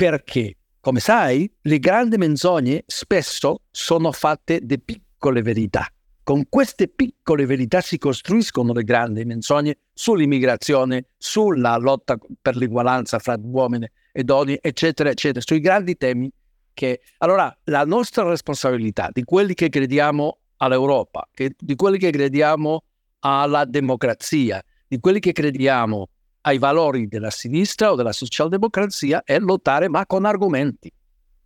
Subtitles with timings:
[0.00, 5.86] perché, come sai, le grandi menzogne spesso sono fatte di piccole verità.
[6.22, 13.38] Con queste piccole verità si costruiscono le grandi menzogne sull'immigrazione, sulla lotta per l'uguaglianza fra
[13.42, 16.32] uomini e donne, eccetera, eccetera, sui grandi temi
[16.72, 17.02] che...
[17.18, 22.84] Allora, la nostra responsabilità di quelli che crediamo all'Europa, che, di quelli che crediamo
[23.18, 26.08] alla democrazia, di quelli che crediamo
[26.42, 30.92] ai valori della sinistra o della socialdemocrazia è lottare ma con argomenti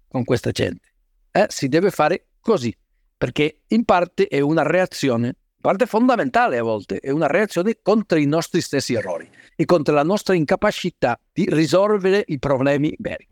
[0.08, 0.92] con questa gente.
[1.32, 2.72] Eh, si deve fare così,
[3.16, 8.26] perché in parte è una reazione, parte fondamentale a volte, è una reazione contro i
[8.26, 13.26] nostri stessi errori e contro la nostra incapacità di risolvere i problemi veri.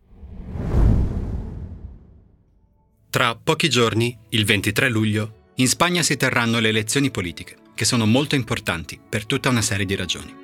[3.11, 8.07] Tra pochi giorni, il 23 luglio, in Spagna si terranno le elezioni politiche, che sono
[8.07, 10.42] molto importanti per tutta una serie di ragioni.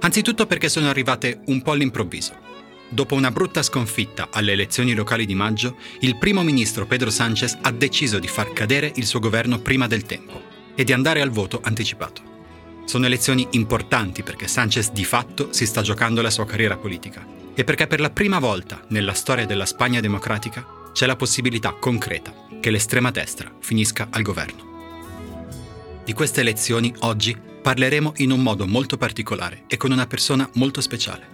[0.00, 2.48] Anzitutto perché sono arrivate un po' all'improvviso.
[2.88, 7.70] Dopo una brutta sconfitta alle elezioni locali di maggio, il primo ministro Pedro Sánchez ha
[7.70, 10.42] deciso di far cadere il suo governo prima del tempo
[10.74, 12.28] e di andare al voto anticipato.
[12.86, 17.24] Sono elezioni importanti perché Sánchez di fatto si sta giocando la sua carriera politica
[17.54, 22.34] e perché per la prima volta nella storia della Spagna democratica c'è la possibilità concreta
[22.58, 24.69] che l'estrema destra finisca al governo.
[26.04, 30.80] Di queste elezioni oggi parleremo in un modo molto particolare e con una persona molto
[30.80, 31.26] speciale,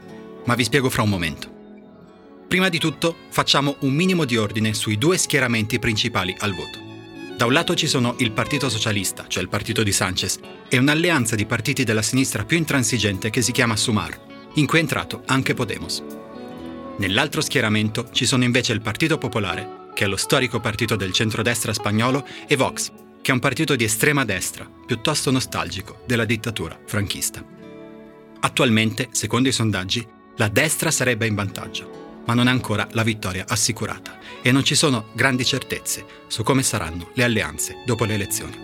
[0.45, 1.55] ma vi spiego fra un momento.
[2.49, 6.79] Prima di tutto facciamo un minimo di ordine sui due schieramenti principali al voto.
[7.37, 11.37] Da un lato ci sono il Partito Socialista, cioè il partito di Sanchez, e un'alleanza
[11.37, 14.19] di partiti della sinistra più intransigente che si chiama Sumar,
[14.55, 16.03] in cui è entrato anche Podemos.
[16.99, 21.75] Nell'altro schieramento ci sono invece il Partito Popolare, che è lo storico partito del centrodestra
[21.75, 22.91] spagnolo, e Vox,
[23.27, 27.45] che è un partito di estrema destra, piuttosto nostalgico della dittatura franchista.
[28.39, 33.45] Attualmente, secondo i sondaggi, la destra sarebbe in vantaggio, ma non è ancora la vittoria
[33.49, 38.57] assicurata e non ci sono grandi certezze su come saranno le alleanze dopo le elezioni.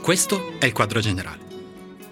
[0.00, 1.44] Questo è il quadro generale.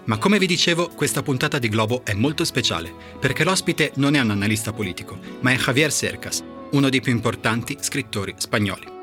[0.03, 4.19] Ma come vi dicevo, questa puntata di Globo è molto speciale, perché l'ospite non è
[4.19, 8.98] un analista politico, ma è Javier Cercas, uno dei più importanti scrittori spagnoli.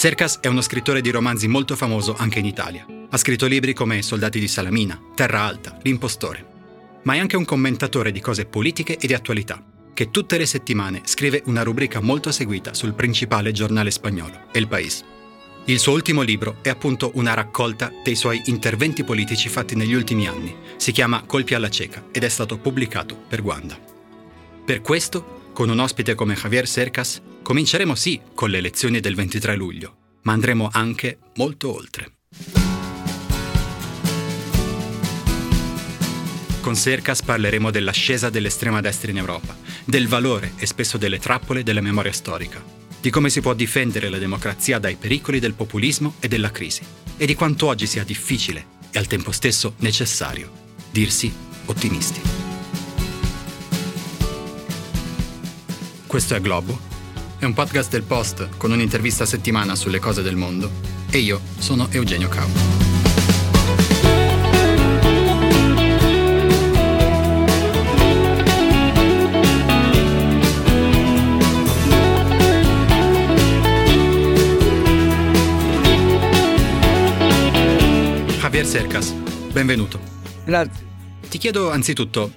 [0.00, 2.86] Cercas è uno scrittore di romanzi molto famoso anche in Italia.
[3.10, 7.00] Ha scritto libri come Soldati di Salamina, Terra Alta, L'impostore.
[7.02, 9.62] Ma è anche un commentatore di cose politiche e di attualità,
[9.92, 15.04] che tutte le settimane scrive una rubrica molto seguita sul principale giornale spagnolo, El País.
[15.66, 20.26] Il suo ultimo libro è appunto una raccolta dei suoi interventi politici fatti negli ultimi
[20.26, 20.56] anni.
[20.78, 23.78] Si chiama Colpi alla cieca ed è stato pubblicato per Guanda.
[24.64, 29.56] Per questo, con un ospite come Javier Cercas, cominceremo sì con le elezioni del 23
[29.56, 32.12] luglio, ma andremo anche molto oltre.
[36.62, 39.54] Con Cercas parleremo dell'ascesa dell'estrema destra in Europa,
[39.84, 42.64] del valore e spesso delle trappole della memoria storica,
[42.98, 46.80] di come si può difendere la democrazia dai pericoli del populismo e della crisi
[47.18, 50.50] e di quanto oggi sia difficile e al tempo stesso necessario
[50.90, 51.30] dirsi
[51.66, 52.39] ottimisti.
[56.10, 56.76] Questo è Globo,
[57.38, 60.68] è un podcast del Post con un'intervista a settimana sulle cose del mondo
[61.08, 62.48] e io sono Eugenio Cau.
[78.40, 79.12] Javier Cercas,
[79.52, 80.00] benvenuto.
[80.44, 80.84] Grazie.
[81.28, 82.32] Ti chiedo anzitutto,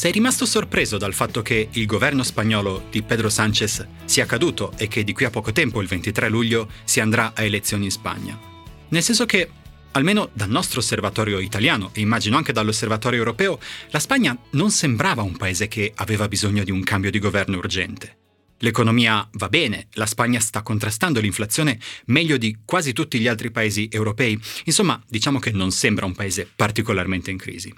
[0.00, 4.88] sei rimasto sorpreso dal fatto che il governo spagnolo di Pedro Sánchez sia caduto e
[4.88, 8.40] che di qui a poco tempo, il 23 luglio, si andrà a elezioni in Spagna?
[8.88, 9.50] Nel senso che,
[9.90, 13.58] almeno dal nostro osservatorio italiano e immagino anche dall'osservatorio europeo,
[13.90, 18.16] la Spagna non sembrava un paese che aveva bisogno di un cambio di governo urgente.
[18.60, 23.86] L'economia va bene, la Spagna sta contrastando l'inflazione meglio di quasi tutti gli altri paesi
[23.92, 24.40] europei.
[24.64, 27.70] Insomma, diciamo che non sembra un paese particolarmente in crisi.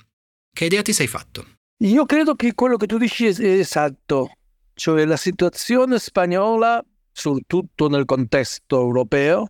[0.55, 1.47] Che idea ti sei fatto?
[1.83, 4.31] Io credo che quello che tu dici è esatto,
[4.75, 6.81] cioè la situazione spagnola,
[7.11, 9.49] soprattutto nel contesto europeo,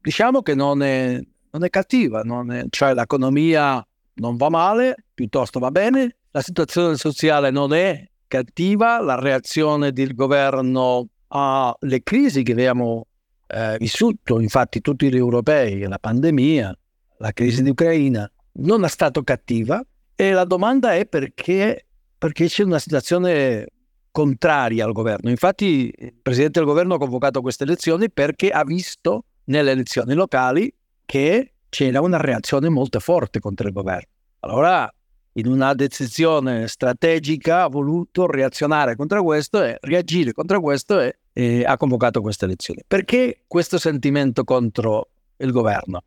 [0.00, 1.20] diciamo che non è,
[1.50, 6.96] non è cattiva, non è, cioè l'economia non va male, piuttosto va bene, la situazione
[6.96, 13.06] sociale non è cattiva la reazione del governo alle crisi che abbiamo
[13.48, 16.74] eh, vissuto, infatti tutti gli europei, la pandemia,
[17.18, 18.26] la crisi di Ucraina,
[18.60, 19.84] non è stata cattiva
[20.16, 21.86] e la domanda è perché,
[22.16, 23.66] perché c'è una situazione
[24.10, 25.28] contraria al governo.
[25.28, 30.72] Infatti il Presidente del governo ha convocato queste elezioni perché ha visto nelle elezioni locali
[31.04, 34.08] che c'era una reazione molto forte contro il governo.
[34.40, 34.90] Allora
[35.32, 41.62] in una decisione strategica ha voluto reazionare contro questo e reagire contro questo e, e
[41.64, 42.80] ha convocato queste elezioni.
[42.86, 46.04] Perché questo sentimento contro il governo?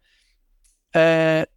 [0.90, 1.48] Eh,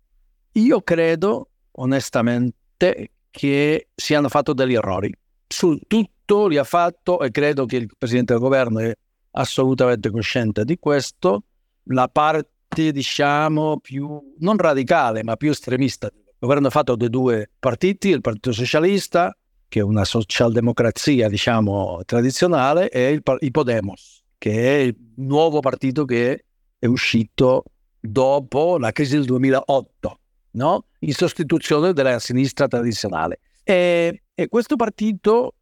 [0.52, 5.12] io credo onestamente che siano fatto degli errori.
[5.46, 8.94] Su tutto li ha fatto e credo che il Presidente del governo è
[9.32, 11.44] assolutamente cosciente di questo.
[11.84, 16.06] La parte, diciamo, più non radicale, ma più estremista.
[16.06, 19.34] Il governo ha fatto dei due partiti, il Partito Socialista,
[19.68, 26.04] che è una socialdemocrazia, diciamo, tradizionale, e il, il Podemos, che è il nuovo partito
[26.04, 26.44] che
[26.78, 27.64] è uscito
[27.98, 30.18] dopo la crisi del 2008
[30.52, 30.86] no?
[31.00, 33.40] in sostituzione della sinistra tradizionale.
[33.62, 35.54] E, e questo partito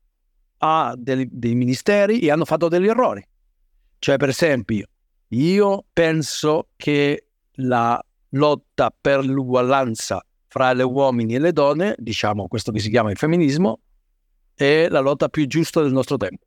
[0.58, 3.24] ha dei, dei ministeri e hanno fatto degli errori.
[3.98, 4.86] Cioè, per esempio,
[5.28, 12.72] io penso che la lotta per l'uguaglianza fra le uomini e le donne, diciamo questo
[12.72, 13.80] che si chiama il femminismo,
[14.54, 16.44] è la lotta più giusta del nostro tempo,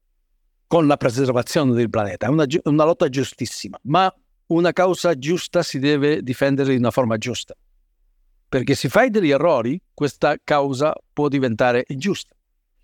[0.68, 2.28] con la preservazione del pianeta.
[2.28, 4.14] È una, una lotta giustissima, ma
[4.48, 7.56] una causa giusta si deve difendere in una forma giusta
[8.54, 12.36] perché se fai degli errori, questa causa può diventare ingiusta.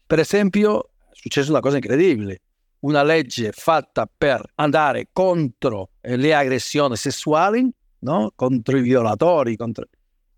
[0.04, 2.42] Per esempio, è successa una cosa incredibile.
[2.80, 7.69] Una legge fatta per andare contro eh, le aggressioni sessuali,
[8.00, 8.31] no?
[8.36, 9.86] contro i violatori, contro...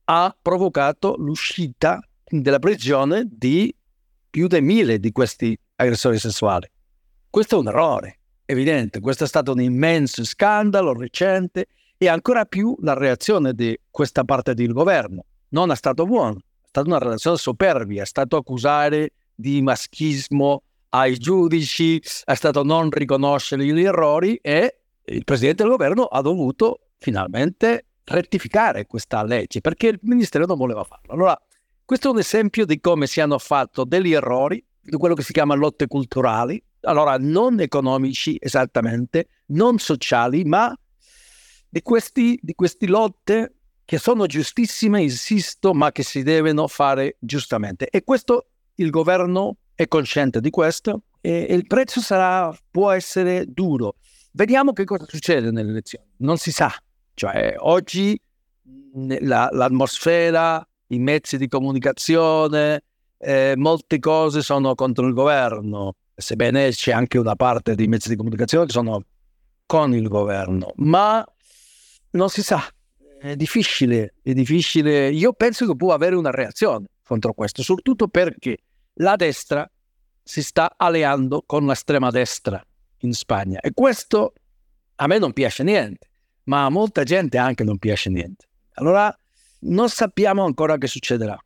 [0.04, 3.74] ha provocato l'uscita della prigione di
[4.30, 6.70] più di mille di questi aggressori sessuali.
[7.30, 9.00] Questo è un errore, evidente.
[9.00, 11.68] Questo è stato un immenso scandalo recente
[12.04, 15.26] e ancora più la reazione di questa parte del governo.
[15.50, 21.16] Non è stato buono, è stata una relazione superbia, è stato accusare di maschismo ai
[21.20, 27.86] giudici, è stato non riconoscere gli errori e il presidente del governo ha dovuto finalmente
[28.04, 31.14] rettificare questa legge perché il ministero non voleva farlo.
[31.14, 31.40] Allora,
[31.86, 35.34] questo è un esempio di come si hanno fatto degli errori, di quello che si
[35.34, 40.76] chiama lotte culturali, allora non economici esattamente, non sociali, ma
[41.72, 43.54] di, questi, di queste lotte
[43.86, 47.88] che sono giustissime, insisto, ma che si devono fare giustamente.
[47.88, 53.96] E questo il governo è cosciente di questo e il prezzo sarà, può essere duro.
[54.34, 56.06] Vediamo che cosa succede nelle elezioni.
[56.18, 56.72] Non si sa.
[57.14, 58.20] Cioè, oggi
[59.22, 62.84] la, l'atmosfera, i mezzi di comunicazione,
[63.18, 68.16] eh, molte cose sono contro il governo, sebbene c'è anche una parte dei mezzi di
[68.16, 69.04] comunicazione che sono
[69.66, 71.26] con il governo, ma
[72.12, 72.64] non si sa,
[73.20, 75.10] è difficile, è difficile.
[75.12, 78.58] Io penso che può avere una reazione contro questo, soprattutto perché
[78.96, 79.70] la destra
[80.24, 82.64] si sta alleando con l'estrema destra
[83.00, 84.34] in Spagna e questo
[84.96, 86.10] a me non piace niente,
[86.44, 88.48] ma a molta gente anche non piace niente.
[88.74, 89.16] Allora
[89.62, 91.38] non sappiamo ancora che succederà.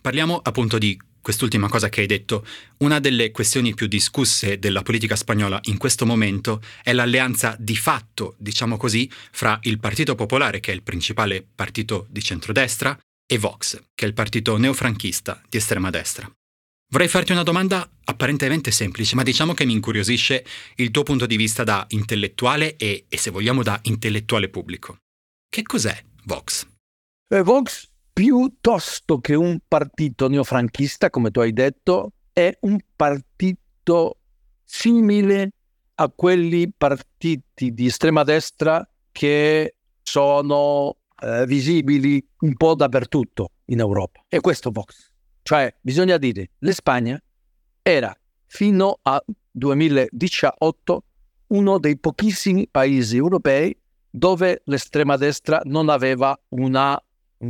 [0.00, 2.46] Parliamo appunto di quest'ultima cosa che hai detto,
[2.80, 8.34] una delle questioni più discusse della politica spagnola in questo momento è l'alleanza di fatto,
[8.36, 13.82] diciamo così, fra il Partito Popolare, che è il principale partito di centrodestra, e Vox,
[13.94, 16.30] che è il partito neofranchista di estrema destra.
[16.92, 20.44] Vorrei farti una domanda apparentemente semplice, ma diciamo che mi incuriosisce
[20.76, 24.98] il tuo punto di vista da intellettuale e, e se vogliamo, da intellettuale pubblico.
[25.48, 26.66] Che cos'è Vox?
[27.28, 34.18] Eh, Vox piuttosto che un partito neofranchista, come tu hai detto, è un partito
[34.62, 35.50] simile
[35.96, 44.24] a quelli partiti di estrema destra che sono eh, visibili un po' dappertutto in Europa.
[44.28, 45.10] E questo Vox.
[45.42, 47.20] Cioè, bisogna dire, l'Espagna
[47.82, 51.04] era fino al 2018
[51.48, 53.76] uno dei pochissimi paesi europei
[54.08, 57.00] dove l'estrema destra non aveva una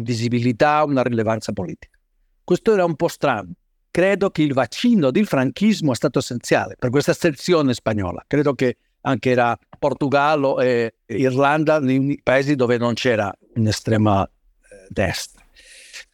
[0.02, 1.98] visibilità, una rilevanza politica.
[2.42, 3.52] Questo era un po' strano.
[3.90, 8.24] Credo che il vaccino del franchismo è stato essenziale per questa sezione spagnola.
[8.26, 11.80] Credo che anche era Portogallo e Irlanda,
[12.22, 15.44] paesi dove non c'era un'estrema eh, destra.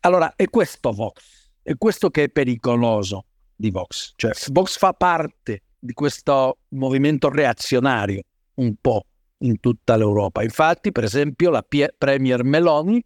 [0.01, 4.13] Allora, è questo Vox, è questo che è pericoloso di Vox.
[4.17, 8.23] Cioè, Vox fa parte di questo movimento reazionario
[8.55, 9.05] un po'
[9.39, 10.43] in tutta l'Europa.
[10.43, 11.65] Infatti, per esempio, la
[11.97, 13.03] Premier Meloni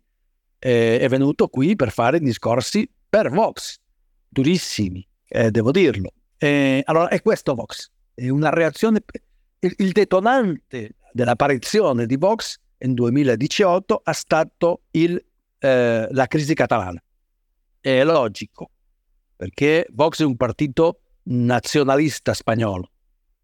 [0.64, 3.76] eh, è venuto qui per fare discorsi per Vox,
[4.26, 6.10] durissimi, eh, devo dirlo.
[6.38, 9.04] Eh, allora, è questo Vox, è una reazione,
[9.58, 15.22] il, il detonante dell'apparizione di Vox nel 2018 è stato il,
[15.58, 17.02] eh, la crisi catalana.
[17.78, 18.70] È logico,
[19.36, 22.90] perché Vox è un partito nazionalista spagnolo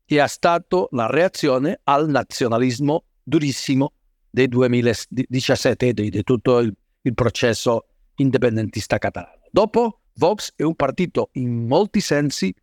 [0.07, 3.93] e è stato la reazione al nazionalismo durissimo
[4.31, 9.43] del 2017, di, di tutto il il processo indipendentista catalano.
[9.51, 12.55] Dopo Vox è un partito in molti sensi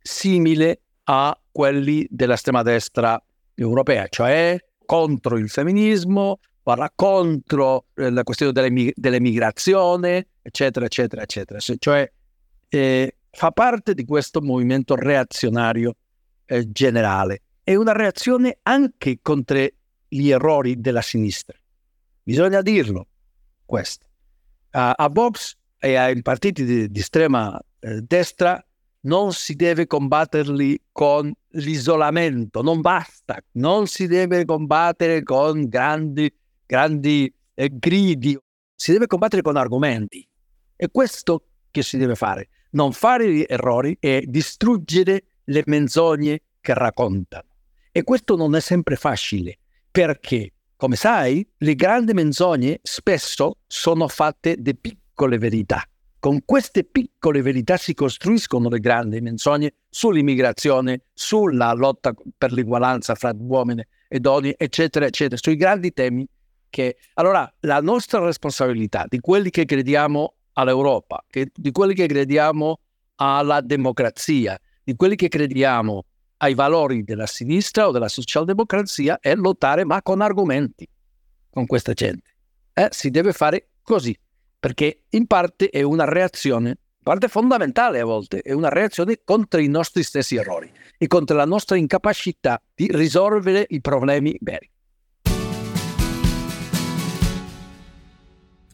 [0.00, 3.22] simile a quelli dell'estrema destra
[3.54, 8.52] europea, cioè contro il femminismo, parla contro eh, la questione
[8.94, 11.58] dell'emigrazione, eccetera, eccetera, eccetera.
[11.60, 12.10] Cioè
[12.68, 15.96] eh, fa parte di questo movimento reazionario
[16.46, 17.42] eh, generale.
[17.62, 19.66] È una reazione anche contro
[20.08, 21.56] gli errori della sinistra.
[22.22, 23.08] Bisogna dirlo,
[23.64, 24.06] questo.
[24.72, 28.64] Uh, a Vox e ai partiti di, di estrema eh, destra
[29.04, 36.32] non si deve combatterli con l'isolamento, non basta, non si deve combattere con grandi,
[36.64, 38.38] grandi eh, gridi,
[38.74, 40.26] si deve combattere con argomenti.
[40.74, 47.48] È questo che si deve fare, non fare errori e distruggere le menzogne che raccontano.
[47.92, 49.58] E questo non è sempre facile,
[49.90, 55.82] perché, come sai, le grandi menzogne spesso sono fatte di piccole verità.
[56.18, 63.34] Con queste piccole verità si costruiscono le grandi menzogne sull'immigrazione, sulla lotta per l'uguaglianza fra
[63.36, 66.26] uomini e donne, eccetera, eccetera, sui grandi temi
[66.70, 66.96] che...
[67.14, 72.80] Allora, la nostra responsabilità di quelli che crediamo all'Europa, che, di quelli che crediamo
[73.16, 76.04] alla democrazia, di quelli che crediamo
[76.38, 80.88] ai valori della sinistra o della socialdemocrazia è lottare ma con argomenti
[81.50, 82.34] con questa gente.
[82.72, 84.18] Eh, si deve fare così
[84.58, 89.68] perché in parte è una reazione, parte fondamentale a volte, è una reazione contro i
[89.68, 94.70] nostri stessi errori e contro la nostra incapacità di risolvere i problemi veri.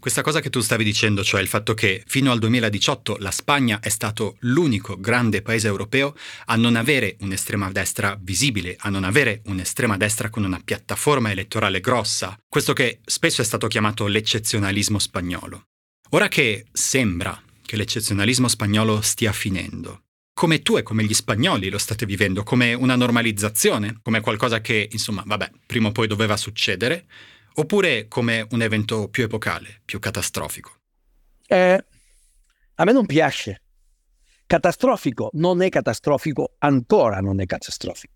[0.01, 3.81] Questa cosa che tu stavi dicendo, cioè il fatto che fino al 2018 la Spagna
[3.81, 6.17] è stato l'unico grande paese europeo
[6.47, 11.81] a non avere un'estrema destra visibile, a non avere un'estrema destra con una piattaforma elettorale
[11.81, 15.65] grossa, questo che spesso è stato chiamato l'eccezionalismo spagnolo.
[16.13, 21.77] Ora che sembra che l'eccezionalismo spagnolo stia finendo, come tu e come gli spagnoli lo
[21.77, 27.05] state vivendo, come una normalizzazione, come qualcosa che, insomma, vabbè, prima o poi doveva succedere,
[27.55, 30.73] oppure come un evento più epocale, più catastrofico?
[31.47, 31.85] Eh,
[32.75, 33.63] a me non piace.
[34.47, 38.13] Catastrofico non è catastrofico, ancora non è catastrofico.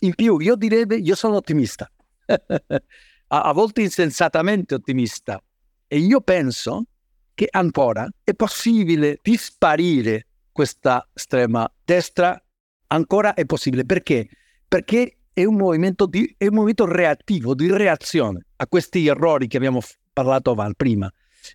[0.00, 1.90] In più, io direi, io sono ottimista,
[2.26, 5.40] a, a volte insensatamente ottimista,
[5.86, 6.86] e io penso
[7.34, 12.40] che ancora è possibile disparire questa estrema destra,
[12.88, 13.84] ancora è possibile.
[13.84, 14.28] Perché?
[14.66, 19.56] Perché è un movimento, di, è un movimento reattivo, di reazione a questi errori che
[19.56, 19.80] abbiamo
[20.12, 21.10] parlato prima.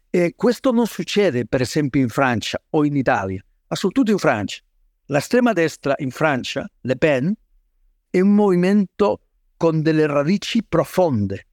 [0.10, 4.62] E questo non succede, per esempio, in Francia o in Italia, ma soprattutto in Francia.
[5.06, 7.34] L'estrema destra in Francia, Le Pen,
[8.10, 9.22] è un movimento
[9.56, 11.46] con delle radici profonde.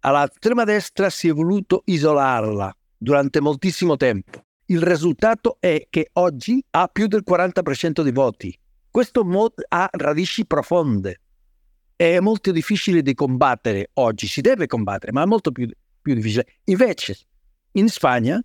[0.00, 4.44] All'estrema destra si è voluto isolarla, durante moltissimo tempo.
[4.66, 8.58] Il risultato è che oggi ha più del 40% di voti.
[8.90, 11.19] Questo mod ha radici profonde.
[12.00, 15.68] È molto difficile di combattere oggi, si deve combattere, ma è molto più,
[16.00, 16.46] più difficile.
[16.64, 17.18] Invece,
[17.72, 18.42] in Spagna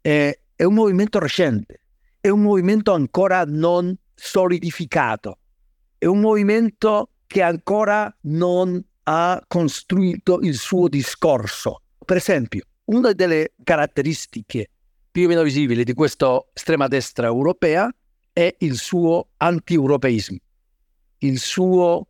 [0.00, 1.82] è, è un movimento recente,
[2.18, 5.40] è un movimento ancora non solidificato,
[5.98, 11.82] è un movimento che ancora non ha costruito il suo discorso.
[12.02, 14.70] Per esempio, una delle caratteristiche
[15.10, 17.94] più o meno visibili di questa estrema destra europea
[18.32, 20.38] è il suo anti-europeismo,
[21.18, 22.07] il suo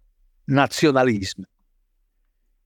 [0.49, 1.45] nazionalismo.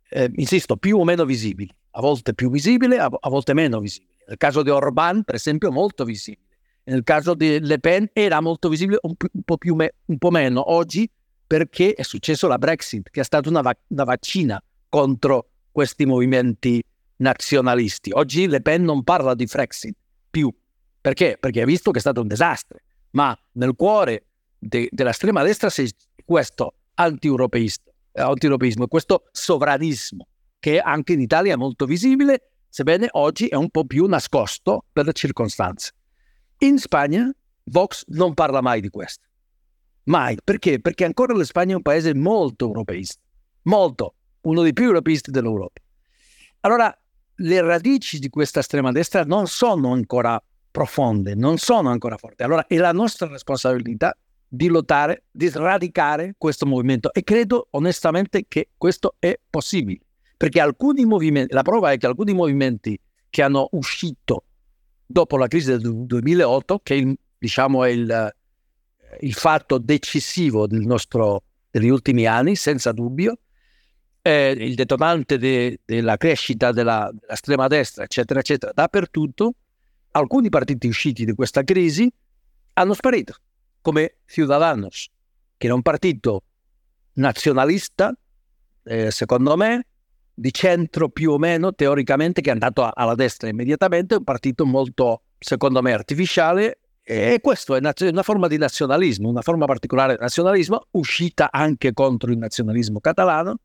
[0.09, 4.11] Eh, insisto, più o meno visibili, a volte più visibile, a, a volte meno visibile.
[4.27, 6.49] Nel caso di Orbán, per esempio, molto visibile.
[6.85, 10.31] Nel caso di Le Pen era molto visibile, un, un, po, più me, un po'
[10.31, 11.09] meno oggi,
[11.47, 16.83] perché è successo la Brexit, che è stata una, va- una vaccina contro questi movimenti
[17.17, 18.11] nazionalisti.
[18.13, 19.97] Oggi Le Pen non parla di Frexit
[20.31, 20.53] più.
[21.01, 21.37] Perché?
[21.39, 22.79] Perché ha visto che è stato un disastro.
[23.11, 24.27] Ma nel cuore
[24.59, 25.87] de- dell'estrema destra c'è
[26.25, 30.27] questo anti-europeismo, questo sovranismo,
[30.59, 35.07] che anche in Italia è molto visibile, sebbene oggi è un po' più nascosto per
[35.07, 35.93] le circostanze.
[36.59, 37.31] In Spagna
[37.65, 39.27] Vox non parla mai di questo.
[40.05, 40.37] Mai.
[40.43, 40.81] Perché?
[40.81, 43.21] Perché ancora la Spagna è un paese molto europeista.
[43.63, 44.15] Molto.
[44.43, 45.81] Uno dei più europeisti dell'Europa.
[46.61, 46.97] Allora,
[47.37, 52.43] le radici di questa estrema destra non sono ancora profonde, non sono ancora forti.
[52.43, 54.17] Allora è la nostra responsabilità
[54.55, 57.11] di lottare, di sradicare questo movimento.
[57.15, 60.01] E credo onestamente che questo è possibile,
[60.37, 64.45] perché alcuni movimenti, la prova è che alcuni movimenti che hanno uscito
[65.07, 68.35] dopo la crisi del 2008, che il, diciamo è il,
[69.21, 73.39] il fatto decisivo del nostro, degli ultimi anni, senza dubbio,
[74.21, 79.55] eh, il detonante de, della crescita della, dell'estrema destra, eccetera, eccetera, dappertutto,
[80.11, 82.13] alcuni partiti usciti di questa crisi
[82.75, 83.37] hanno sparito,
[83.83, 85.11] come Ciudadanos,
[85.59, 86.45] che è un partito
[87.15, 88.17] nazionalista,
[88.85, 89.87] eh, secondo me,
[90.35, 94.65] di centro più o meno teoricamente, che è andato a- alla destra immediatamente, un partito
[94.65, 96.79] molto, secondo me, artificiale.
[97.05, 102.31] E questo è una forma di nazionalismo, una forma particolare di nazionalismo, uscita anche contro
[102.31, 103.59] il nazionalismo catalano.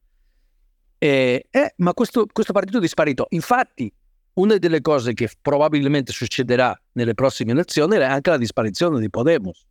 [0.97, 3.27] E, eh, ma questo, questo partito è disparito.
[3.29, 3.93] Infatti,
[4.33, 9.65] una delle cose che probabilmente succederà nelle prossime elezioni è anche la disparizione di Podemos,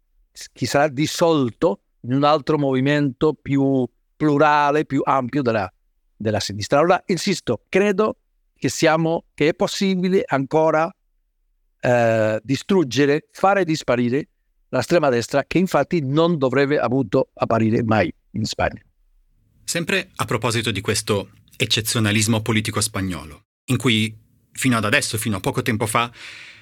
[0.53, 5.71] che sarà dissolto in un altro movimento più plurale, più ampio della,
[6.17, 6.79] della sinistra.
[6.79, 8.19] Allora, insisto, credo
[8.57, 10.93] che, siamo, che è possibile ancora
[11.81, 14.29] eh, distruggere, fare disparire
[14.69, 18.81] l'estrema destra, che infatti non dovrebbe avuto apparire mai in Spagna.
[19.65, 24.17] Sempre a proposito di questo eccezionalismo politico spagnolo, in cui
[24.53, 26.11] fino ad adesso, fino a poco tempo fa,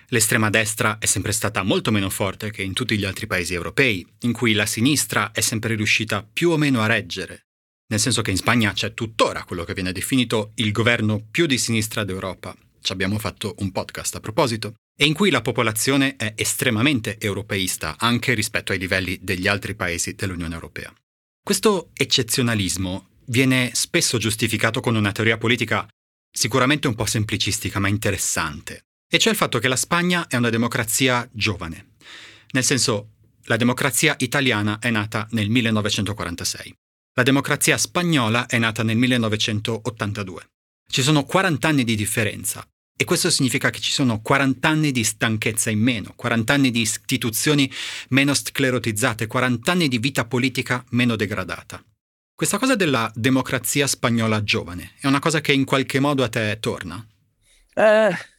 [0.08, 4.06] l'estrema destra è sempre stata molto meno forte che in tutti gli altri paesi europei,
[4.20, 7.46] in cui la sinistra è sempre riuscita più o meno a reggere.
[7.86, 11.58] Nel senso che in Spagna c'è tuttora quello che viene definito il governo più di
[11.58, 12.56] sinistra d'Europa.
[12.80, 14.74] Ci abbiamo fatto un podcast a proposito.
[14.96, 20.14] E in cui la popolazione è estremamente europeista anche rispetto ai livelli degli altri paesi
[20.14, 20.94] dell'Unione Europea.
[21.42, 25.86] Questo eccezionalismo viene spesso giustificato con una teoria politica
[26.30, 28.84] sicuramente un po' semplicistica ma interessante,
[29.14, 31.92] e cioè il fatto che la Spagna è una democrazia giovane.
[32.50, 33.10] Nel senso,
[33.44, 36.74] la democrazia italiana è nata nel 1946.
[37.14, 40.46] La democrazia spagnola è nata nel 1982.
[40.90, 42.66] Ci sono 40 anni di differenza
[42.96, 46.80] e questo significa che ci sono 40 anni di stanchezza in meno, 40 anni di
[46.80, 47.70] istituzioni
[48.08, 51.80] meno sclerotizzate, 40 anni di vita politica meno degradata.
[52.34, 56.58] Questa cosa della democrazia spagnola giovane è una cosa che in qualche modo a te
[56.58, 57.06] torna?
[57.74, 58.32] Eh,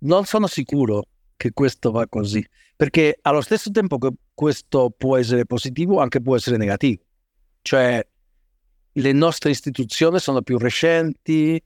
[0.00, 1.04] non sono sicuro
[1.36, 2.44] che questo va così,
[2.76, 7.02] perché allo stesso tempo che questo può essere positivo, anche può essere negativo.
[7.62, 8.06] Cioè,
[8.92, 11.62] le nostre istituzioni sono più recenti,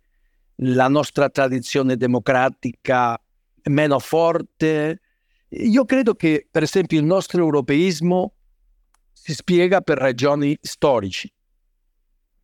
[0.57, 3.21] la nostra tradizione democratica
[3.61, 5.01] è meno forte.
[5.49, 8.35] Io credo che, per esempio, il nostro europeismo
[9.12, 11.33] si spiega per ragioni storici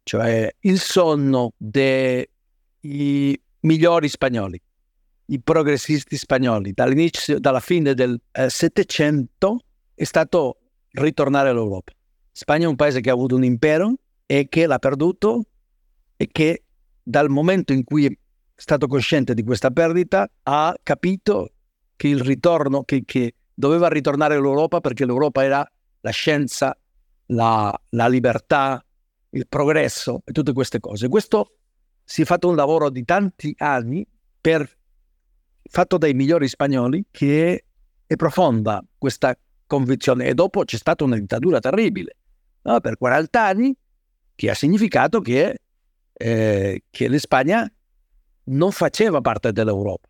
[0.08, 2.26] cioè il sonno dei
[3.60, 4.58] migliori spagnoli,
[5.30, 9.60] i progressisti spagnoli, dall'inizio, dalla fine del eh, Settecento
[9.94, 10.58] è stato
[10.92, 11.92] ritornare all'Europa.
[12.32, 15.44] Spagna è un paese che ha avuto un impero e che l'ha perduto
[16.16, 16.62] e che
[17.02, 18.12] dal momento in cui è
[18.54, 21.52] stato cosciente di questa perdita ha capito
[21.96, 26.76] che il ritorno, che, che doveva ritornare all'Europa perché l'Europa era la scienza,
[27.26, 28.82] la, la libertà,
[29.30, 31.08] il progresso e tutte queste cose.
[31.08, 31.56] Questo
[32.04, 34.06] si è fatto un lavoro di tanti anni
[34.40, 34.77] per,
[35.68, 37.64] fatto dai migliori spagnoli che
[38.06, 42.16] è profonda questa convinzione e dopo c'è stata una dittatura terribile
[42.62, 42.80] no?
[42.80, 43.76] per 40 anni
[44.34, 45.58] che ha significato che,
[46.12, 47.70] eh, che l'Espagna
[48.44, 50.08] non faceva parte dell'Europa,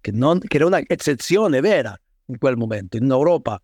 [0.00, 1.94] che, non, che era un'eccezione vera
[2.26, 2.96] in quel momento.
[2.96, 3.60] In Europa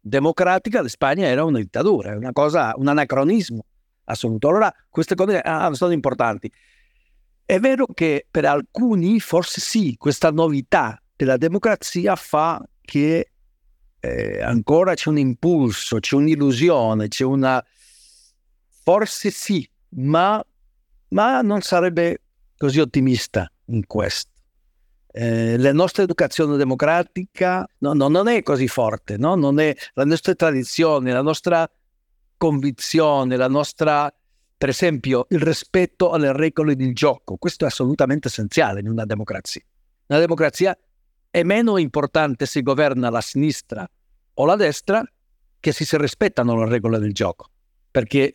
[0.00, 3.64] democratica l'Espagna era una dittatura, una cosa, un anacronismo
[4.04, 4.48] assoluto.
[4.48, 6.50] Allora, queste cose ah, sono importanti.
[7.46, 13.30] È vero che per alcuni, forse sì, questa novità della democrazia fa che
[14.00, 17.64] eh, ancora c'è un impulso, c'è un'illusione, c'è una...
[18.82, 20.44] Forse sì, ma,
[21.10, 22.22] ma non sarebbe
[22.56, 24.30] così ottimista in questo.
[25.12, 29.36] Eh, la nostra educazione democratica no, no, non è così forte, no?
[29.36, 31.70] non è la nostra tradizione, la nostra
[32.36, 34.12] convinzione, la nostra,
[34.58, 37.36] per esempio, il rispetto alle regole del gioco.
[37.36, 39.62] Questo è assolutamente essenziale in una democrazia.
[40.06, 40.76] Una democrazia
[41.30, 43.88] è meno importante se governa la sinistra
[44.34, 45.04] o la destra
[45.60, 47.50] che se si rispettano le regole del gioco,
[47.90, 48.32] perché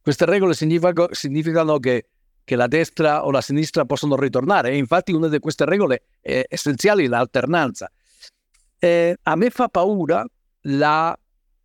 [0.00, 2.08] queste regole significano, significano che,
[2.44, 6.44] che, la destra o la sinistra possono ritornare e infatti una di queste regole è
[6.48, 7.90] essenziale è l'alternanza.
[8.78, 10.24] Eh, a me fa paura
[10.62, 11.18] la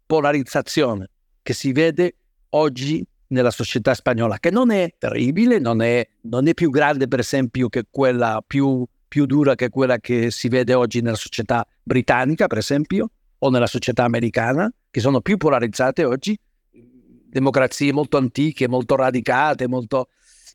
[0.06, 1.10] polarizzazione
[1.42, 2.16] che si vede
[2.50, 7.20] oggi nella società spagnola, che non è terribile, non è, non è più grande per
[7.20, 12.48] esempio che quella più, più dura che quella che si vede oggi nella società britannica,
[12.48, 16.40] per esempio, o nella società americana, che sono più polarizzate oggi,
[16.72, 20.10] democrazie molto antiche, molto radicate, molto,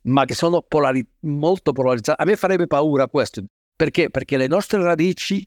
[0.04, 2.22] ma che sono polari- molto polarizzate.
[2.22, 3.42] A me farebbe paura questo,
[3.76, 4.08] perché?
[4.08, 5.46] Perché le nostre radici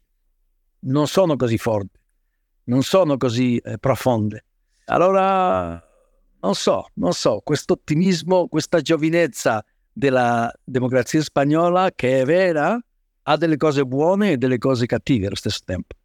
[0.81, 1.97] non sono così forti,
[2.65, 4.45] non sono così eh, profonde.
[4.85, 5.81] Allora,
[6.41, 12.79] non so, non so, questo ottimismo, questa giovinezza della democrazia spagnola che è vera,
[13.23, 15.95] ha delle cose buone e delle cose cattive allo stesso tempo.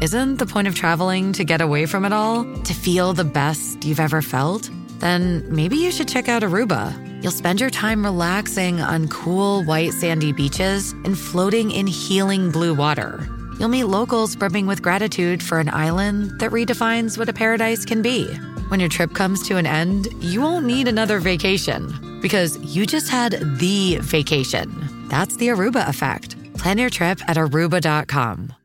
[0.00, 2.42] Isn't the point of traveling to get away from it all?
[2.42, 4.68] To feel the best you've ever felt?
[4.98, 6.92] Then maybe you should check out Aruba.
[7.22, 12.74] You'll spend your time relaxing on cool, white, sandy beaches and floating in healing blue
[12.74, 13.28] water.
[13.62, 18.02] You'll meet locals brimming with gratitude for an island that redefines what a paradise can
[18.02, 18.26] be.
[18.66, 23.08] When your trip comes to an end, you won't need another vacation because you just
[23.08, 24.68] had the vacation.
[25.08, 26.34] That's the Aruba effect.
[26.58, 28.56] Plan your trip at aruba.com.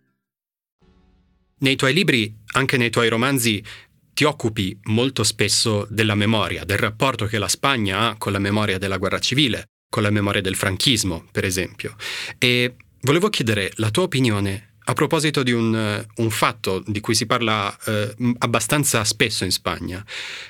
[1.59, 3.63] Nei tuoi libri, anche nei tuoi romanzi,
[4.15, 8.79] ti occupi molto spesso della memoria, del rapporto che la Spagna ha con la memoria
[8.79, 11.95] della guerra civile, con la memoria del franchismo, per esempio.
[12.39, 17.13] E volevo chiedere la tua opinione a proposito di un, eh, un, fatto di cui
[17.13, 20.03] si parla eh, abbastanza spesso in Spagna,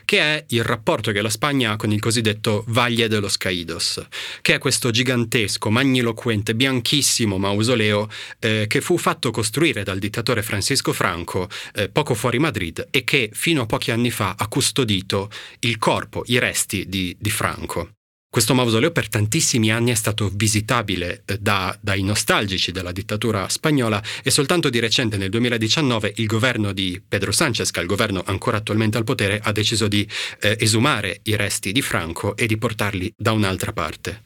[0.06, 4.06] che è il rapporto che la Spagna ha con il cosiddetto Valle de los Caídos,
[4.42, 8.08] che è questo gigantesco, magniloquente, bianchissimo mausoleo
[8.40, 13.30] eh, che fu fatto costruire dal dittatore Francisco Franco eh, poco fuori Madrid e che
[13.34, 17.97] fino a pochi anni fa ha custodito il corpo, i resti di, di Franco.
[18.30, 24.04] Questo mausoleo per tantissimi anni è stato visitabile eh, da, dai nostalgici della dittatura spagnola
[24.22, 28.22] e soltanto di recente, nel 2019, il governo di Pedro Sánchez, che è il governo
[28.26, 30.08] ancora attualmente al potere, ha deciso di
[30.42, 34.22] eh, esumare i resti di Franco e di portarli da un'altra parte.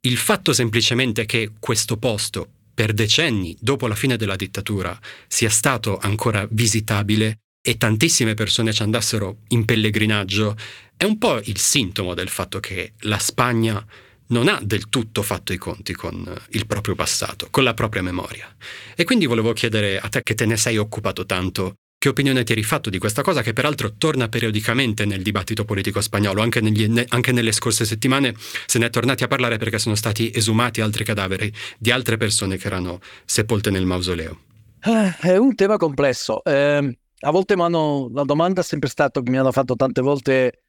[0.00, 5.98] Il fatto semplicemente che questo posto, per decenni dopo la fine della dittatura, sia stato
[5.98, 10.56] ancora visitabile e tantissime persone ci andassero in pellegrinaggio
[11.02, 13.84] è un po' il sintomo del fatto che la Spagna
[14.28, 18.46] non ha del tutto fatto i conti con il proprio passato, con la propria memoria.
[18.94, 22.52] E quindi volevo chiedere a te che te ne sei occupato tanto, che opinione ti
[22.52, 27.04] eri fatto di questa cosa che peraltro torna periodicamente nel dibattito politico spagnolo, anche, negli,
[27.08, 28.36] anche nelle scorse settimane
[28.66, 32.56] se ne è tornati a parlare perché sono stati esumati altri cadaveri di altre persone
[32.58, 34.38] che erano sepolte nel mausoleo.
[34.80, 36.44] Eh, è un tema complesso.
[36.44, 40.62] Eh, a volte la domanda è sempre stata che mi hanno fatto tante volte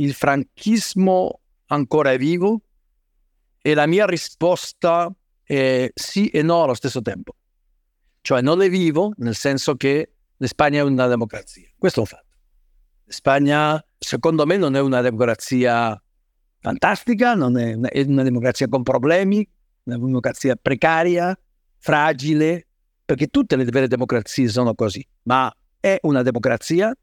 [0.00, 2.62] il franchismo ancora è vivo?
[3.60, 7.34] E la mia risposta è sì e no allo stesso tempo.
[8.20, 11.68] Cioè non è vivo nel senso che l'Espagna è una democrazia.
[11.76, 12.26] Questo è un fatto.
[13.04, 16.00] L'Espagna, secondo me, non è una democrazia
[16.60, 19.48] fantastica, non è una, è una democrazia con problemi,
[19.84, 21.36] una democrazia precaria,
[21.78, 22.66] fragile,
[23.04, 26.94] perché tutte le vere democrazie sono così, ma è una democrazia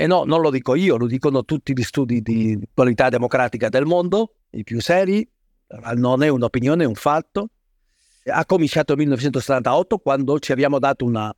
[0.00, 3.84] e no, non lo dico io, lo dicono tutti gli studi di qualità democratica del
[3.84, 5.28] mondo, i più seri,
[5.96, 7.50] non è un'opinione, è un fatto.
[8.24, 11.30] Ha cominciato nel 1978 quando ci abbiamo dato una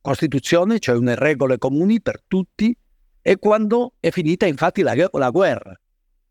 [0.00, 2.76] Costituzione, cioè une regole comuni per tutti,
[3.20, 5.76] e quando è finita infatti la, la guerra,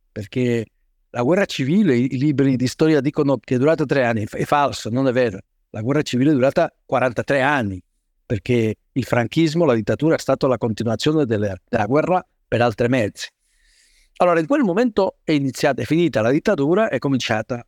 [0.10, 0.66] perché
[1.10, 4.90] la guerra civile, i libri di storia dicono che è durata tre anni, è falso,
[4.90, 5.40] non è vero.
[5.72, 7.84] La guerra civile è durata 43 anni,
[8.26, 13.28] perché il franchismo, la dittatura, è stata la continuazione delle, della guerra per altri mezzi.
[14.18, 17.66] Allora, in quel momento è iniziata, è finita la dittatura, è cominciata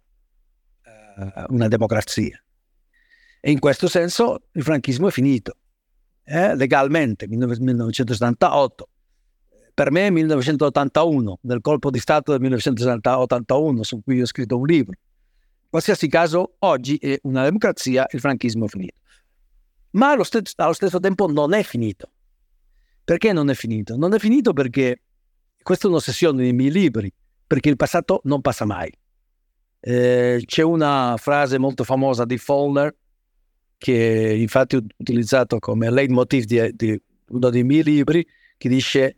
[0.86, 2.40] uh, una democrazia.
[3.42, 5.58] E in questo senso il franchismo è finito,
[6.24, 8.90] eh, legalmente, 1978.
[9.74, 14.94] Per me 1981, del colpo di Stato del 1981, su cui ho scritto un libro.
[15.64, 18.96] In qualsiasi caso, oggi è una democrazia, il franchismo è finito
[19.96, 22.12] ma allo, st- allo stesso tempo non è finito.
[23.04, 23.96] Perché non è finito?
[23.98, 25.02] Non è finito perché
[25.62, 27.12] questa è un'ossessione dei miei libri,
[27.46, 28.92] perché il passato non passa mai.
[29.80, 32.96] Eh, c'è una frase molto famosa di Fowler,
[33.78, 38.26] che infatti ho utilizzato come leitmotiv di, di uno dei miei libri,
[38.58, 39.18] che dice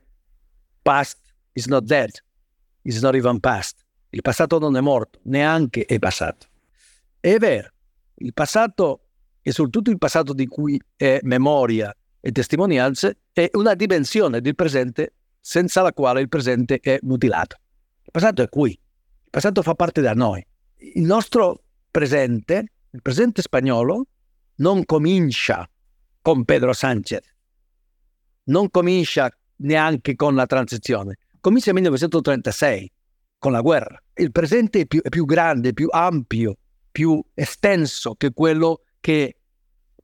[0.82, 1.20] past
[1.54, 2.10] is not dead,
[2.84, 3.86] is not even past.
[4.10, 6.48] Il passato non è morto, neanche è passato.
[7.20, 7.72] È vero,
[8.16, 9.07] il passato
[9.48, 15.14] e soprattutto il passato di cui è memoria e testimonianze, è una dimensione del presente
[15.40, 17.56] senza la quale il presente è mutilato.
[18.04, 20.46] Il passato è qui, il passato fa parte da noi.
[20.96, 24.08] Il nostro presente, il presente spagnolo,
[24.56, 25.66] non comincia
[26.22, 27.26] con Pedro Sánchez,
[28.48, 32.92] non comincia neanche con la transizione, comincia nel 1936
[33.38, 33.98] con la guerra.
[34.16, 36.58] Il presente è più, è più grande, più ampio,
[36.92, 39.37] più estenso che quello che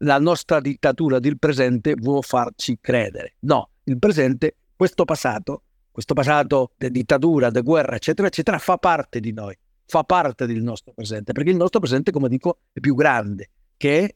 [0.03, 3.35] la nostra dittatura del presente vuole farci credere.
[3.39, 9.19] No, il presente, questo passato, questo passato di dittatura, di guerra, eccetera, eccetera, fa parte
[9.19, 12.95] di noi, fa parte del nostro presente, perché il nostro presente, come dico, è più
[12.95, 14.15] grande che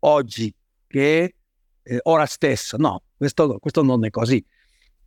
[0.00, 0.52] oggi,
[0.86, 1.34] che
[1.82, 2.76] eh, ora stesso.
[2.76, 4.44] No, questo, questo, non è così.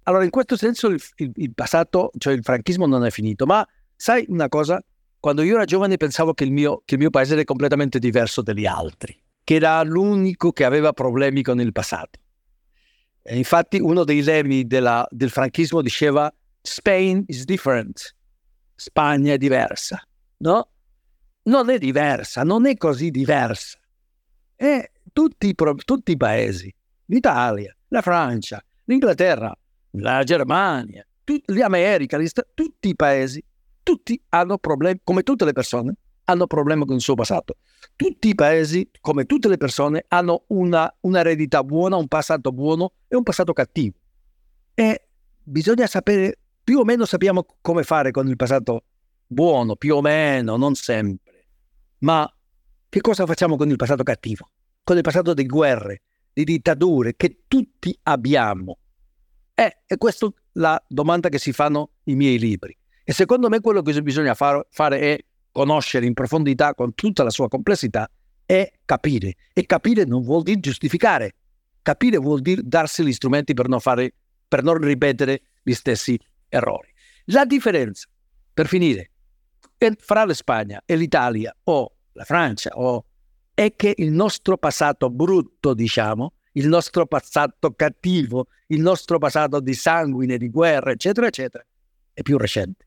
[0.04, 3.68] Allora, in questo senso il, il, il passato, cioè il franchismo non è finito, ma
[3.96, 4.84] sai una cosa?
[5.22, 8.42] quando io ero giovane pensavo che il mio, che il mio paese era completamente diverso
[8.42, 9.16] dagli altri,
[9.52, 12.20] che era l'unico che aveva problemi con il passato.
[13.22, 18.16] E infatti uno dei lemi della, del franchismo diceva Spain is different,
[18.76, 20.02] Spagna è diversa,
[20.38, 20.70] no?
[21.44, 23.78] Non è diversa, non è così diversa.
[24.56, 26.74] E tutti, tutti i paesi,
[27.08, 29.54] l'Italia, la Francia, l'Inghilterra,
[29.98, 31.06] la Germania,
[31.48, 32.18] l'America,
[32.54, 33.44] tutti i paesi,
[33.84, 37.58] tutti hanno problemi, come tutte le persone, hanno problemi con il suo passato.
[38.02, 43.16] Tutti i paesi, come tutte le persone, hanno una, un'eredità buona, un passato buono e
[43.16, 43.96] un passato cattivo.
[44.74, 45.08] E
[45.44, 48.86] bisogna sapere, più o meno sappiamo come fare con il passato
[49.28, 51.46] buono, più o meno, non sempre.
[52.00, 52.28] Ma
[52.90, 54.50] che cosa facciamo con il passato cattivo?
[54.84, 56.02] Con il passato di guerre,
[56.34, 58.80] di dittature che tutti abbiamo.
[59.54, 62.76] Eh, e questa è la domanda che si fanno i miei libri.
[63.04, 67.30] E secondo me quello che bisogna far, fare è conoscere in profondità, con tutta la
[67.30, 68.10] sua complessità,
[68.46, 69.36] è capire.
[69.54, 71.36] E capire non vuol dire giustificare.
[71.82, 74.14] Capire vuol dire darsi gli strumenti per non, fare,
[74.48, 76.90] per non ripetere gli stessi errori.
[77.26, 78.08] La differenza,
[78.54, 79.12] per finire,
[79.98, 83.06] fra la Spagna e l'Italia o la Francia o,
[83.54, 89.74] è che il nostro passato brutto, diciamo, il nostro passato cattivo, il nostro passato di
[89.74, 91.66] sanguine, di guerra, eccetera, eccetera,
[92.14, 92.86] è più recente.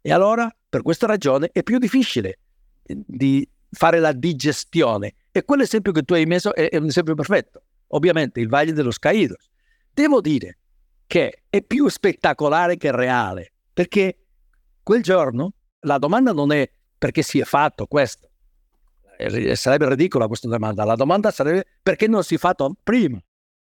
[0.00, 2.40] E allora, per questa ragione, è più difficile
[2.82, 5.14] eh, di fare la digestione.
[5.30, 7.62] E quell'esempio che tu hai messo è, è un esempio perfetto.
[7.88, 9.50] Ovviamente il Valle dello Caídos.
[9.92, 10.58] Devo dire
[11.06, 14.18] che è più spettacolare che reale, perché
[14.82, 18.30] quel giorno la domanda non è perché si è fatto questo.
[19.16, 20.82] Eh, sarebbe ridicola questa domanda.
[20.82, 23.22] La domanda sarebbe perché non si è fatto prima.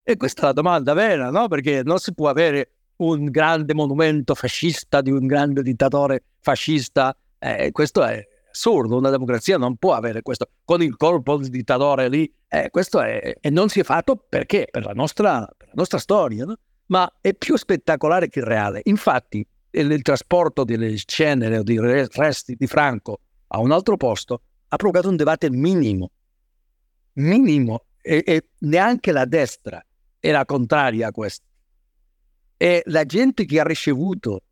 [0.03, 1.47] E questa è la domanda vera, no?
[1.49, 7.17] Perché non si può avere un grande monumento fascista di un grande dittatore fascista.
[7.39, 12.09] Eh, questo è assurdo, una democrazia non può avere questo con il corpo del dittatore
[12.09, 12.33] lì.
[12.49, 14.69] Eh, questo è, e non si è fatto perché?
[14.71, 16.57] Per la nostra, per la nostra storia, no?
[16.87, 18.81] ma è più spettacolare che reale.
[18.85, 21.79] Infatti, il, il trasporto delle ceneri o dei
[22.09, 26.11] resti di Franco a un altro posto ha provocato un dibattito minimo,
[27.15, 29.85] minimo, e, e neanche la destra
[30.21, 31.45] era contraria a questo
[32.57, 34.43] e la gente che ha ricevuto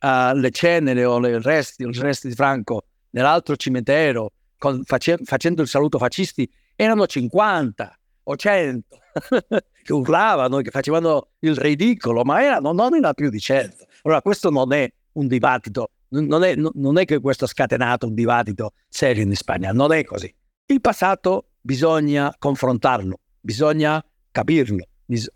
[0.00, 5.68] uh, le ceneri o i resti, resti, di Franco nell'altro cimitero con, face, facendo il
[5.68, 8.98] saluto fascisti erano 50 o 100
[9.84, 13.86] che urlavano, che facevano il ridicolo, ma erano, non era più di 100.
[14.02, 18.14] Allora questo non è un dibattito, non è, non è che questo ha scatenato un
[18.14, 20.34] dibattito serio in Spagna, non è così.
[20.66, 24.86] Il passato bisogna confrontarlo, bisogna capirlo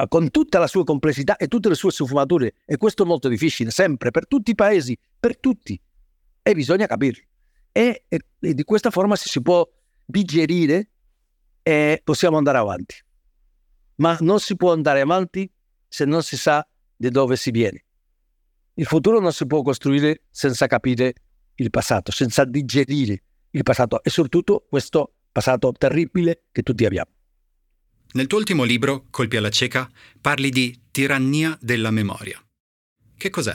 [0.08, 2.54] con tutta la sua complessità e tutte le sue sfumature.
[2.64, 5.80] E questo è molto difficile, sempre, per tutti i paesi, per tutti.
[6.42, 7.22] E bisogna capirlo.
[7.72, 9.68] E, e, e di questa forma si può
[10.04, 10.90] digerire
[11.62, 12.94] e possiamo andare avanti.
[13.96, 15.50] Ma non si può andare avanti
[15.86, 17.84] se non si sa di dove si viene.
[18.74, 21.14] Il futuro non si può costruire senza capire
[21.56, 27.17] il passato, senza digerire il passato e soprattutto questo passato terribile che tutti abbiamo.
[28.10, 29.86] Nel tuo ultimo libro, Colpi alla cieca,
[30.18, 32.42] parli di tirannia della memoria.
[33.16, 33.54] Che cos'è?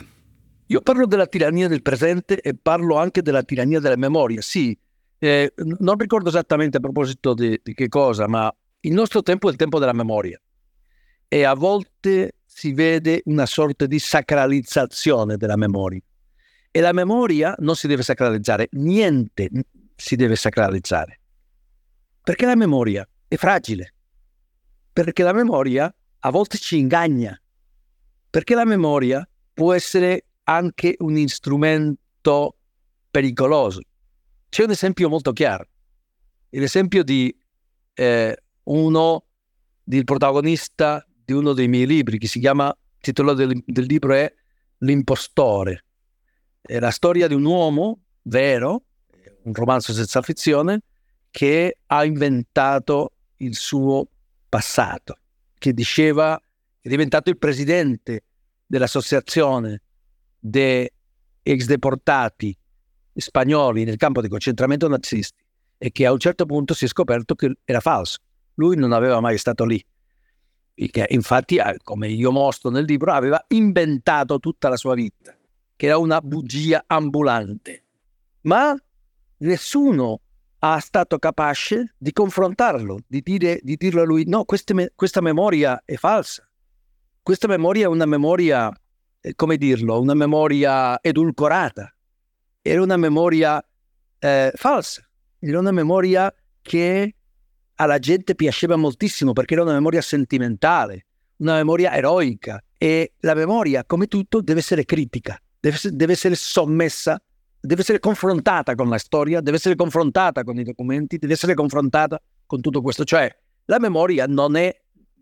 [0.68, 4.42] Io parlo della tirannia del presente e parlo anche della tirannia della memoria.
[4.42, 4.78] Sì,
[5.18, 9.52] eh, non ricordo esattamente a proposito di, di che cosa, ma il nostro tempo è
[9.52, 10.40] il tempo della memoria
[11.28, 16.02] e a volte si vede una sorta di sacralizzazione della memoria.
[16.70, 19.50] E la memoria non si deve sacralizzare, niente
[19.96, 21.20] si deve sacralizzare.
[22.22, 23.94] Perché la memoria è fragile
[24.94, 27.40] perché la memoria a volte ci ingagna,
[28.30, 32.58] perché la memoria può essere anche un strumento
[33.10, 33.82] pericoloso.
[34.48, 35.68] C'è un esempio molto chiaro,
[36.50, 37.36] l'esempio di
[37.96, 39.26] eh, uno,
[39.84, 44.14] del protagonista di uno dei miei libri, che si chiama, il titolo del, del libro
[44.14, 44.32] è
[44.80, 45.86] L'impostore.
[46.62, 48.84] È la storia di un uomo vero,
[49.44, 50.82] un romanzo senza fizione,
[51.32, 54.08] che ha inventato il suo
[54.54, 55.18] passato,
[55.58, 56.40] che diceva,
[56.80, 58.26] è diventato il presidente
[58.68, 59.82] dell'associazione
[60.38, 60.88] dei
[61.42, 62.56] ex deportati
[63.16, 65.44] spagnoli nel campo di concentramento nazisti
[65.76, 68.20] e che a un certo punto si è scoperto che era falso.
[68.56, 69.84] Lui non aveva mai stato lì.
[70.76, 75.36] Che infatti, come io mostro nel libro, aveva inventato tutta la sua vita,
[75.76, 77.86] che era una bugia ambulante.
[78.42, 78.76] Ma
[79.38, 80.22] nessuno
[80.66, 85.82] ha stato capace di confrontarlo, di, dire, di dirlo a lui, no, queste, questa memoria
[85.84, 86.48] è falsa.
[87.22, 88.72] Questa memoria è una memoria,
[89.20, 91.94] eh, come dirlo, una memoria edulcorata.
[92.62, 93.62] Era una memoria
[94.20, 95.06] eh, falsa,
[95.40, 97.16] era una memoria che
[97.76, 103.84] alla gente piaceva moltissimo perché era una memoria sentimentale, una memoria eroica e la memoria,
[103.84, 107.22] come tutto, deve essere critica, deve deve essere sommessa,
[107.66, 112.22] deve essere confrontata con la storia, deve essere confrontata con i documenti, deve essere confrontata
[112.46, 113.06] con tutto questo.
[113.06, 113.34] Cioè,
[113.66, 114.76] la memoria non è,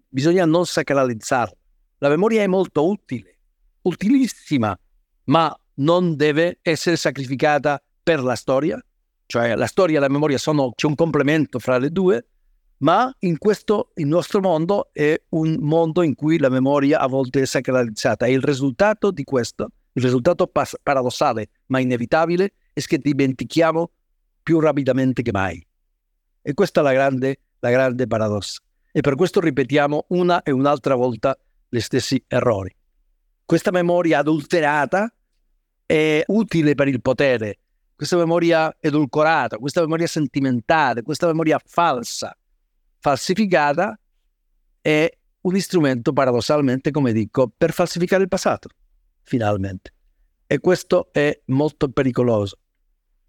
[0.08, 1.56] bisogna non sacralizzarla.
[2.00, 3.38] La memoria è molto utile,
[3.84, 4.76] utilissima,
[5.26, 8.84] ma non deve essere sacrificata per la storia.
[9.28, 12.26] Cioè, la storia e la memoria sono, c'è un complemento fra le due,
[12.78, 17.42] ma in questo, il nostro mondo è un mondo in cui la memoria a volte
[17.42, 22.98] è sacralizzata e il risultato di questo, il risultato pas- paradossale ma inevitabile, è che
[22.98, 23.92] dimentichiamo
[24.42, 25.66] più rapidamente che mai.
[26.42, 28.60] E questa è la grande, la grande paradossa.
[28.92, 31.38] E per questo ripetiamo una e un'altra volta
[31.70, 32.76] gli stessi errori.
[33.46, 35.14] Questa memoria adulterata
[35.86, 37.58] è utile per il potere,
[38.02, 42.36] questa memoria edulcorata, questa memoria sentimentale, questa memoria falsa,
[42.98, 44.00] falsificata,
[44.82, 45.08] è
[45.42, 48.70] un strumento paradossalmente, come dico, per falsificare il passato,
[49.24, 49.94] finalmente.
[50.48, 52.58] E questo è molto pericoloso,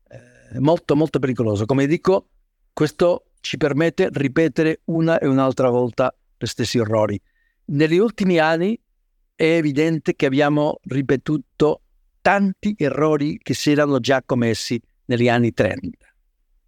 [0.08, 1.64] eh, molto molto pericoloso.
[1.66, 2.28] Come dico,
[2.72, 7.20] questo ci permette di ripetere una e un'altra volta gli stessi errori.
[7.66, 8.78] Negli ultimi anni
[9.34, 11.82] è evidente che abbiamo ripetuto
[12.20, 15.90] tanti errori che si erano già commessi negli anni 30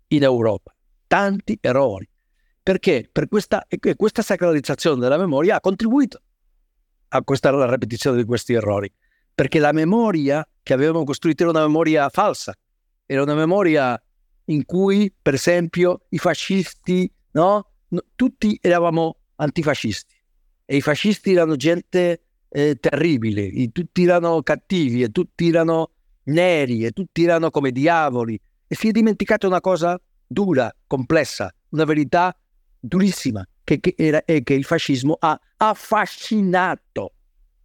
[0.08, 0.74] in Europa.
[1.06, 2.08] Tanti errori.
[2.62, 3.08] Perché?
[3.10, 6.20] Per questa, questa sacralizzazione della memoria ha contribuito
[7.08, 8.92] a questa alla ripetizione di questi errori.
[9.34, 12.54] Perché la memoria che avevamo costruito era una memoria falsa,
[13.06, 14.00] era una memoria
[14.46, 17.68] in cui, per esempio, i fascisti, no?
[18.14, 20.14] tutti eravamo antifascisti
[20.64, 25.90] e i fascisti erano gente eh, terribile, i, tutti erano cattivi e tutti erano
[26.24, 31.84] neri e tutti erano come diavoli e si è dimenticata una cosa dura, complessa, una
[31.84, 32.34] verità
[32.78, 37.12] durissima, che, che era, che il fascismo ha affascinato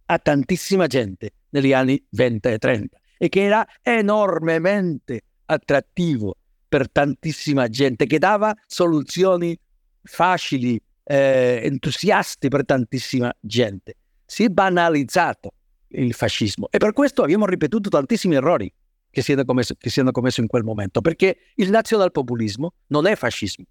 [0.06, 6.36] a tantissima gente negli anni 20 e 30 e che era enormemente attrattivo
[6.68, 9.58] per tantissima gente, che dava soluzioni
[10.02, 13.96] facili, eh, entusiasti per tantissima gente.
[14.24, 15.52] Si è banalizzato
[15.88, 18.72] il fascismo e per questo abbiamo ripetuto tantissimi errori
[19.10, 23.64] che si, commesso, hanno commesso in quel momento, perché il nazionalpopulismo non è fascismo.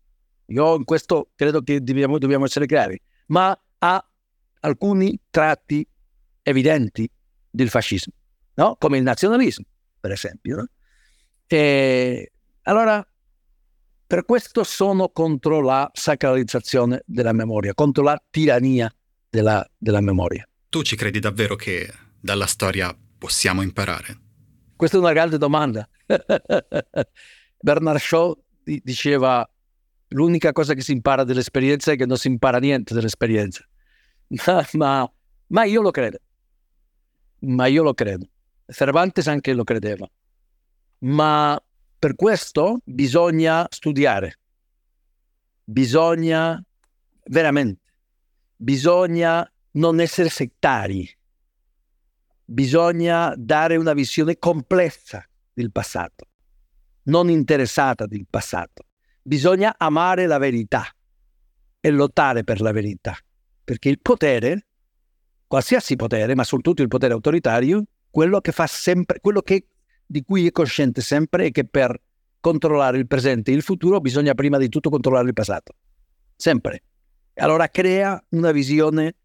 [0.47, 4.09] Io in questo credo che dobbiamo, dobbiamo essere chiari, ma ha
[4.59, 5.87] alcuni tratti
[6.41, 7.09] evidenti
[7.63, 8.13] del fascismo,
[8.55, 8.75] no?
[8.79, 9.65] come il nazionalismo,
[9.99, 10.55] per esempio.
[10.57, 10.67] No?
[11.47, 12.31] E
[12.63, 13.05] allora,
[14.07, 18.93] per questo sono contro la sacralizzazione della memoria, contro la tirannia
[19.29, 20.47] della, della memoria.
[20.69, 24.17] Tu ci credi davvero che dalla storia possiamo imparare?
[24.75, 25.87] Questa è una grande domanda.
[27.59, 29.47] Bernard Shaw diceva
[30.09, 33.67] l'unica cosa che si impara dell'esperienza è che non si impara niente dell'esperienza.
[34.45, 35.11] Ma, ma,
[35.47, 36.19] ma io lo credo.
[37.41, 38.27] Ma io lo credo.
[38.65, 40.09] Cervantes anche lo credeva.
[40.99, 41.61] Ma
[41.97, 44.39] per questo bisogna studiare,
[45.63, 46.61] bisogna
[47.25, 47.93] veramente,
[48.55, 51.09] bisogna non essere settari,
[52.43, 56.25] bisogna dare una visione complessa del passato,
[57.03, 58.85] non interessata del passato.
[59.21, 60.85] Bisogna amare la verità
[61.79, 63.15] e lottare per la verità,
[63.63, 64.68] perché il potere,
[65.49, 69.65] qualsiasi potere, ma soprattutto il potere autoritario, quello che fa sempre, quello che
[70.05, 71.99] di cui è cosciente sempre è che per
[72.39, 75.73] controllare il presente e il futuro bisogna prima di tutto controllare il passato.
[76.35, 76.83] Sempre.
[77.33, 79.15] Allora crea una visione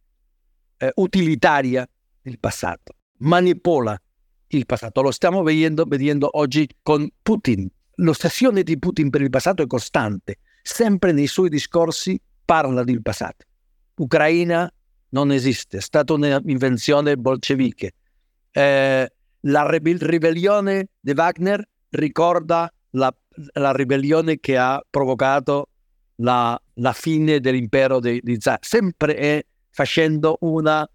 [0.79, 1.87] eh, utilitaria
[2.23, 4.01] del passato, manipola
[4.49, 5.03] il passato.
[5.03, 7.69] Lo stiamo vedendo, vedendo oggi con Putin.
[7.97, 10.39] L'ossessione di Putin per il passato è costante.
[10.63, 13.45] Sempre nei suoi discorsi parla del passato.
[13.97, 14.73] Ucraina
[15.15, 17.93] non esiste, è stata un'invenzione bolsceviche.
[18.51, 23.15] Eh, la ribellione di Wagner ricorda la,
[23.55, 25.69] la, ribellione che ha provocato
[26.17, 30.89] la, la fine dell'impero di, di Zar, sempre è facendo una,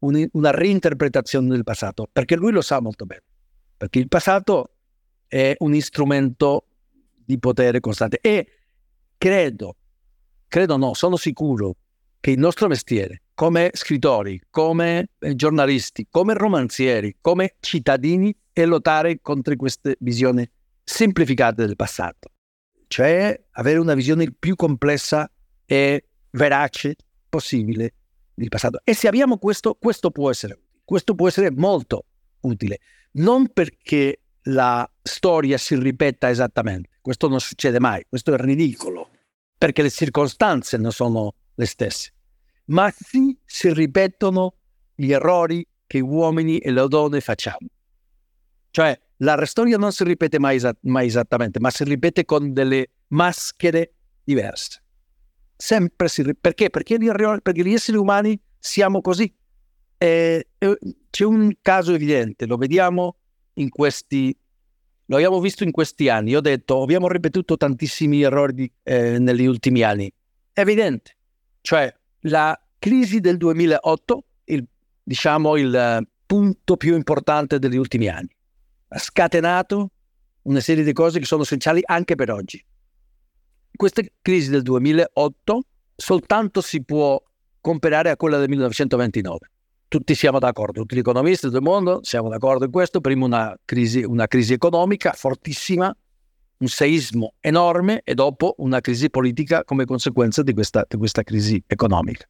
[0.00, 3.22] un, una reinterpretazione del passato, perché lui lo sa molto bene,
[3.76, 4.70] perché il passato
[5.26, 6.66] è un strumento
[7.24, 8.46] di potere costante e
[9.16, 9.76] credo,
[10.48, 11.76] credo no, sono sicuro
[12.22, 19.20] che il nostro mestiere come scrittori, come eh, giornalisti, come romanzieri, come cittadini è lottare
[19.20, 20.48] contro queste visioni
[20.84, 22.30] semplificate del passato,
[22.86, 25.28] cioè avere una visione più complessa
[25.66, 26.94] e verace
[27.28, 27.94] possibile
[28.34, 28.82] del passato.
[28.84, 32.04] E se abbiamo questo, questo può essere, questo può essere molto
[32.42, 32.78] utile,
[33.14, 39.10] non perché la storia si ripeta esattamente, questo non succede mai, questo è ridicolo,
[39.58, 42.12] perché le circostanze non sono le stesse,
[42.66, 44.54] ma sì si ripetono
[44.94, 47.68] gli errori che uomini e le donne facciamo.
[48.70, 53.94] Cioè, la storia non si ripete mai, mai esattamente, ma si ripete con delle maschere
[54.24, 54.82] diverse.
[55.56, 56.40] Sempre si ripete.
[56.40, 56.70] Perché?
[56.70, 57.10] Perché gli,
[57.42, 59.32] perché gli esseri umani siamo così.
[59.98, 60.78] E, e,
[61.10, 63.16] c'è un caso evidente, lo vediamo
[63.54, 64.36] in questi
[65.06, 66.34] lo abbiamo visto in questi anni.
[66.34, 70.10] ho detto, abbiamo ripetuto tantissimi errori eh, negli ultimi anni.
[70.50, 71.16] È evidente.
[71.62, 71.92] Cioè,
[72.22, 74.66] la crisi del 2008, il,
[75.02, 78.36] diciamo il eh, punto più importante degli ultimi anni,
[78.88, 79.90] ha scatenato
[80.42, 82.62] una serie di cose che sono essenziali anche per oggi.
[83.74, 85.62] Questa crisi del 2008
[85.96, 87.22] soltanto si può
[87.60, 89.38] comparare a quella del 1929
[89.92, 94.02] tutti siamo d'accordo, tutti gli economisti del mondo siamo d'accordo in questo, prima una crisi,
[94.02, 95.94] una crisi economica fortissima,
[96.62, 101.62] un seismo enorme e dopo una crisi politica come conseguenza di questa, di questa crisi
[101.66, 102.24] economica.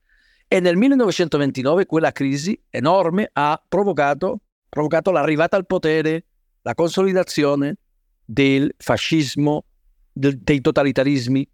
[0.49, 6.24] E nel 1929 quella crisi enorme ha provocato, provocato l'arrivata al potere,
[6.62, 7.76] la consolidazione
[8.24, 9.64] del fascismo,
[10.11, 11.49] del, dei totalitarismi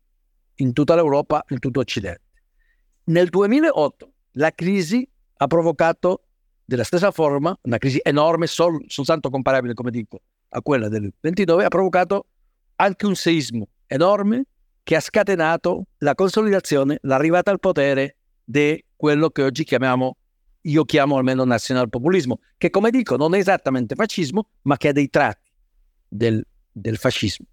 [0.57, 2.23] in tutta l'Europa, in tutto Occidente.
[3.05, 5.09] Nel 2008 la crisi
[5.39, 6.23] ha provocato
[6.65, 10.21] della stessa forma una crisi enorme, sol, soltanto comparabile, come dico,
[10.51, 12.27] a quella del 29, ha provocato
[12.81, 14.45] anche un seismo enorme
[14.83, 20.17] che ha scatenato la consolidazione, l'arrivata al potere di quello che oggi chiamiamo,
[20.63, 25.09] io chiamo almeno nazionalpopulismo, che come dico non è esattamente fascismo, ma che ha dei
[25.11, 25.51] tratti
[26.09, 27.47] del, del fascismo.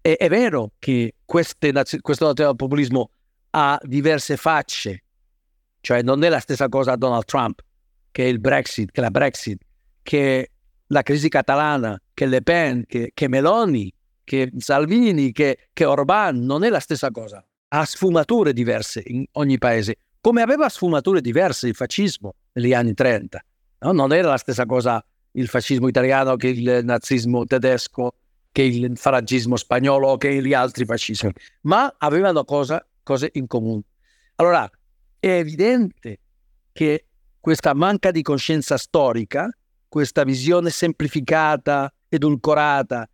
[0.00, 3.10] E, è vero che queste, questo nazionalpopulismo
[3.50, 5.04] ha diverse facce
[5.86, 7.60] cioè non è la stessa cosa Donald Trump,
[8.10, 9.62] che il Brexit, che la Brexit,
[10.02, 10.50] che
[10.88, 13.94] la crisi catalana, che Le Pen, che, che Meloni,
[14.26, 17.42] che Salvini, che, che Orban, non è la stessa cosa.
[17.68, 23.44] Ha sfumature diverse in ogni paese, come aveva sfumature diverse il fascismo negli anni 30.
[23.78, 23.92] No?
[23.92, 25.02] Non era la stessa cosa
[25.32, 28.14] il fascismo italiano che il nazismo tedesco,
[28.50, 31.30] che il faragismo spagnolo, che gli altri fascismi,
[31.62, 33.82] ma avevano cosa, cose in comune.
[34.36, 34.68] Allora,
[35.20, 36.18] è evidente
[36.72, 37.06] che
[37.38, 39.48] questa manca di coscienza storica,
[39.88, 43.08] questa visione semplificata, edulcorata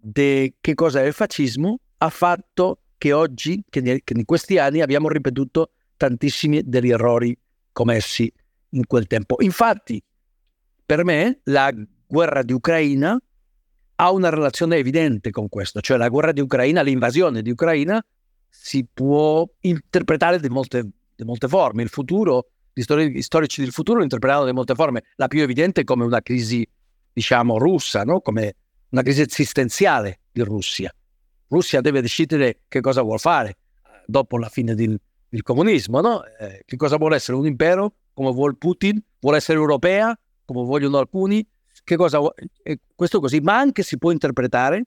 [0.00, 5.08] di che cosa è il fascismo, ha fatto che oggi, che in questi anni abbiamo
[5.08, 7.36] ripetuto tantissimi degli errori
[7.72, 8.32] commessi
[8.70, 9.36] in quel tempo.
[9.40, 10.02] Infatti,
[10.84, 11.72] per me, la
[12.06, 13.18] guerra di Ucraina
[13.96, 18.02] ha una relazione evidente con questo, cioè la guerra di Ucraina, l'invasione di Ucraina
[18.48, 20.90] si può interpretare di molte
[21.20, 21.82] di molte forme.
[21.82, 22.82] Il futuro, gli
[23.20, 25.04] storici del futuro lo interpretano di molte forme.
[25.16, 26.66] La più evidente è come una crisi,
[27.12, 28.20] diciamo, russa, no?
[28.20, 28.56] come
[28.90, 30.92] una crisi esistenziale di Russia.
[31.48, 33.56] Russia deve decidere che cosa vuole fare
[34.06, 36.24] dopo la fine del, del comunismo, no?
[36.24, 40.98] eh, che cosa vuole essere un impero, come vuole Putin, vuole essere europea, come vogliono
[40.98, 41.46] alcuni,
[41.84, 44.84] che cosa vuole, eh, questo così, ma anche si può interpretare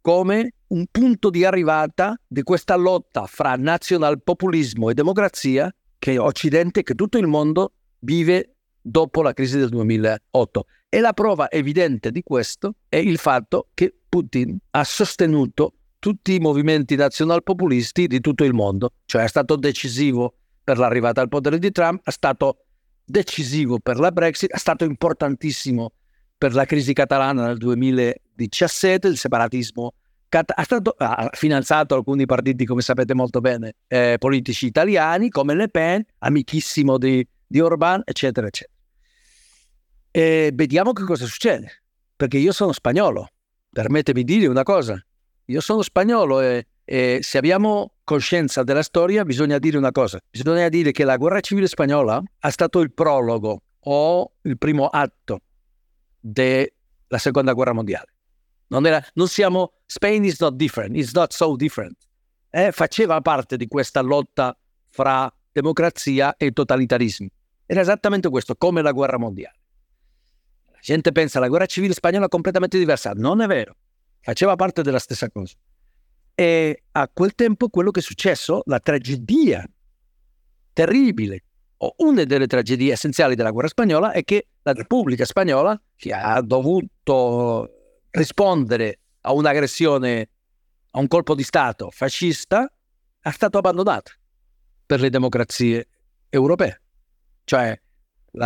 [0.00, 6.94] come un punto di arrivata di questa lotta fra nazionalpopulismo e democrazia che Occidente, che
[6.94, 10.66] tutto il mondo vive dopo la crisi del 2008.
[10.96, 16.38] E la prova evidente di questo è il fatto che Putin ha sostenuto tutti i
[16.38, 21.70] movimenti nazionalpopulisti di tutto il mondo, cioè è stato decisivo per l'arrivata al potere di
[21.70, 22.64] Trump, è stato
[23.04, 25.92] decisivo per la Brexit, è stato importantissimo
[26.38, 29.92] per la crisi catalana nel 2017, il separatismo
[30.30, 35.68] ha, stato, ha finanziato alcuni partiti, come sapete molto bene, eh, politici italiani, come Le
[35.68, 38.75] Pen, amichissimo di, di Orban, eccetera, eccetera.
[40.16, 41.82] E vediamo che cosa succede,
[42.16, 43.28] perché io sono spagnolo,
[43.70, 44.98] permettetemi di dire una cosa,
[45.44, 50.70] io sono spagnolo e, e se abbiamo coscienza della storia bisogna dire una cosa, bisogna
[50.70, 55.40] dire che la guerra civile spagnola è stato il prologo o il primo atto
[56.18, 56.70] della
[57.18, 58.14] seconda guerra mondiale.
[58.68, 61.94] Non, era, non siamo, Spain is not different, it's not so different.
[62.48, 64.56] Eh, faceva parte di questa lotta
[64.88, 67.30] fra democrazia e totalitarismi.
[67.66, 69.55] Era esattamente questo, come la guerra mondiale.
[70.86, 73.10] Gente pensa la guerra civile spagnola è completamente diversa.
[73.10, 73.74] Non è vero,
[74.20, 75.56] faceva parte della stessa cosa.
[76.32, 79.68] E a quel tempo quello che è successo, la tragedia
[80.72, 81.42] terribile
[81.78, 86.40] o una delle tragedie essenziali della guerra spagnola è che la Repubblica Spagnola, che ha
[86.40, 87.68] dovuto
[88.10, 90.30] rispondere a un'aggressione,
[90.92, 92.72] a un colpo di Stato fascista,
[93.18, 94.12] è stato abbandonato
[94.86, 95.88] per le democrazie
[96.28, 96.80] europee.
[97.42, 97.76] Cioè,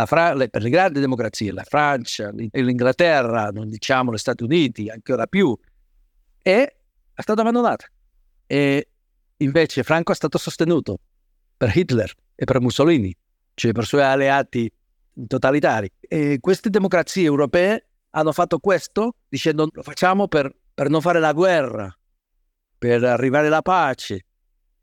[0.05, 5.27] Fra- le, per le grandi democrazie, la Francia, l'Inghilterra, non diciamo gli Stati Uniti, ancora
[5.27, 5.57] più,
[6.41, 6.75] e
[7.13, 7.85] è stata abbandonata.
[8.47, 8.87] E
[9.37, 10.99] invece Franco è stato sostenuto
[11.57, 13.15] per Hitler e per Mussolini,
[13.53, 14.71] cioè per i suoi alleati
[15.27, 15.91] totalitari.
[15.99, 21.33] E queste democrazie europee hanno fatto questo dicendo lo facciamo per, per non fare la
[21.33, 21.93] guerra,
[22.77, 24.25] per arrivare alla pace,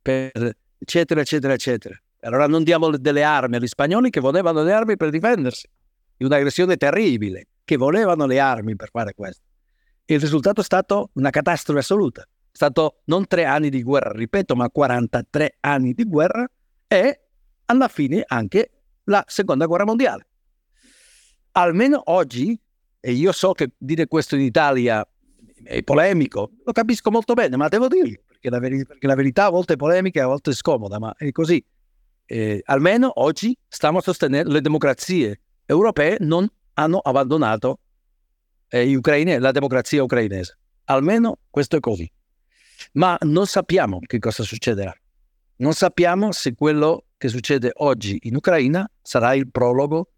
[0.00, 2.00] per eccetera, eccetera, eccetera.
[2.20, 5.68] Allora non diamo delle armi agli spagnoli che volevano le armi per difendersi
[6.16, 9.44] di un'aggressione terribile, che volevano le armi per fare questo.
[10.04, 12.22] Il risultato è stato una catastrofe assoluta.
[12.22, 16.48] È stato non tre anni di guerra, ripeto, ma 43 anni di guerra
[16.88, 17.20] e
[17.66, 18.70] alla fine anche
[19.04, 20.26] la seconda guerra mondiale.
[21.52, 22.58] Almeno oggi,
[22.98, 25.06] e io so che dire questo in Italia
[25.62, 29.44] è polemico, lo capisco molto bene, ma devo dirlo, perché la, veri- perché la verità
[29.44, 31.64] a volte è polemica e a volte è scomoda, ma è così.
[32.30, 37.78] Eh, almeno oggi stiamo a sostenere le democrazie europee non hanno abbandonato
[38.68, 40.58] eh, Ucraine, la democrazia ucrainese.
[40.84, 42.10] Almeno questo è così.
[42.92, 44.94] Ma non sappiamo che cosa succederà.
[45.56, 50.10] Non sappiamo se quello che succede oggi in Ucraina sarà il prologo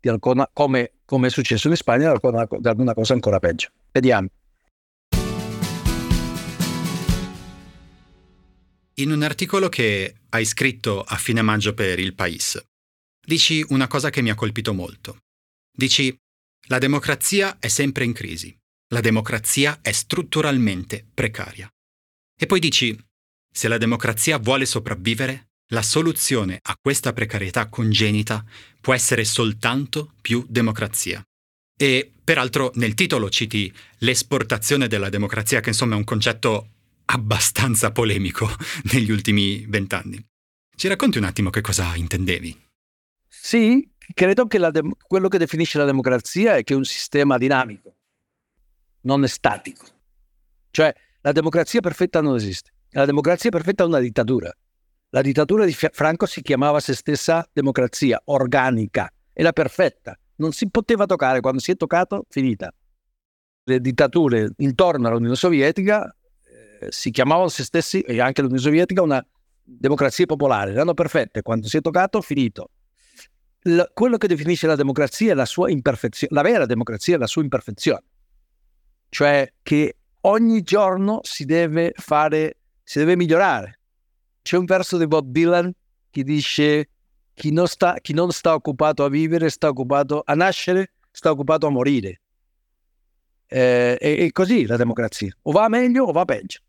[0.00, 3.68] di alcuna, come, come è successo in Spagna, di alcuna, di alguna cosa ancora peggio.
[3.92, 4.28] Vediamo.
[9.00, 12.62] In un articolo che hai scritto a fine maggio per Il País,
[13.26, 15.20] dici una cosa che mi ha colpito molto.
[15.74, 16.14] Dici,
[16.66, 18.54] la democrazia è sempre in crisi,
[18.92, 21.66] la democrazia è strutturalmente precaria.
[22.38, 22.94] E poi dici,
[23.50, 28.44] se la democrazia vuole sopravvivere, la soluzione a questa precarietà congenita
[28.82, 31.24] può essere soltanto più democrazia.
[31.74, 36.72] E peraltro nel titolo citi l'esportazione della democrazia, che insomma è un concetto
[37.12, 38.48] abbastanza polemico
[38.92, 40.24] negli ultimi vent'anni.
[40.74, 42.68] Ci racconti un attimo che cosa intendevi?
[43.28, 47.96] Sì, credo che de- quello che definisce la democrazia è che è un sistema dinamico,
[49.02, 49.84] non è statico.
[50.70, 52.70] Cioè, la democrazia perfetta non esiste.
[52.90, 54.50] La democrazia perfetta è una dittatura.
[55.10, 61.06] La dittatura di Franco si chiamava se stessa democrazia organica, era perfetta, non si poteva
[61.06, 62.72] toccare, quando si è toccato, finita.
[63.64, 66.14] Le dittature intorno all'Unione Sovietica
[66.88, 69.24] si chiamavano se stessi, e anche l'Unione Sovietica, una
[69.62, 72.70] democrazia popolare, erano perfette, quando si è toccato, finito.
[73.62, 77.26] L- quello che definisce la democrazia è la sua imperfezione, la vera democrazia è la
[77.26, 78.04] sua imperfezione,
[79.10, 83.78] cioè che ogni giorno si deve fare, si deve migliorare.
[84.42, 85.70] C'è un verso di Bob Dylan
[86.10, 86.88] che dice
[87.34, 91.66] chi non sta, chi non sta occupato a vivere sta occupato a nascere, sta occupato
[91.66, 92.22] a morire.
[93.46, 96.60] Eh, è, è così la democrazia, o va meglio o va peggio,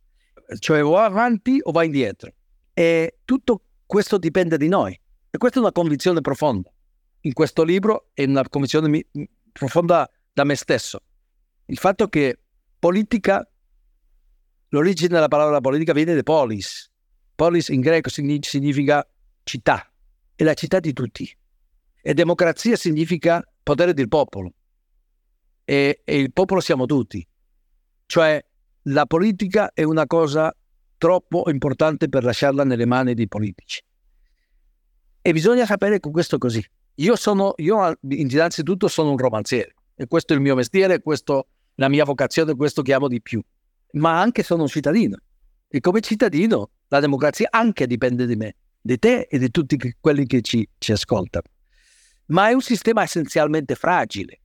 [0.60, 2.32] cioè o va avanti o va indietro.
[2.74, 4.99] E tutto questo dipende di noi.
[5.30, 6.72] E questa è una convinzione profonda
[7.22, 9.06] in questo libro è una convinzione mi-
[9.52, 11.02] profonda da me stesso.
[11.66, 12.39] Il fatto che
[12.80, 13.47] politica,
[14.70, 16.89] l'origine della parola politica viene da polis.
[17.36, 19.08] Polis in greco significa
[19.43, 19.91] città,
[20.36, 21.38] è la città di tutti.
[22.04, 24.54] E democrazia significa potere del popolo.
[25.64, 27.26] E, e il popolo siamo tutti.
[28.06, 28.43] Cioè
[28.84, 30.53] la politica è una cosa
[30.97, 33.82] troppo importante per lasciarla nelle mani dei politici.
[35.21, 36.63] E bisogna sapere che questo così.
[36.95, 41.45] Io sono, io innanzitutto sono un romanziere e questo è il mio mestiere, questa è
[41.75, 43.41] la mia vocazione, questo che amo di più.
[43.93, 45.17] Ma anche sono un cittadino
[45.67, 50.25] e come cittadino la democrazia anche dipende di me, di te e di tutti quelli
[50.25, 51.45] che ci, ci ascoltano.
[52.27, 54.39] Ma è un sistema essenzialmente fragile.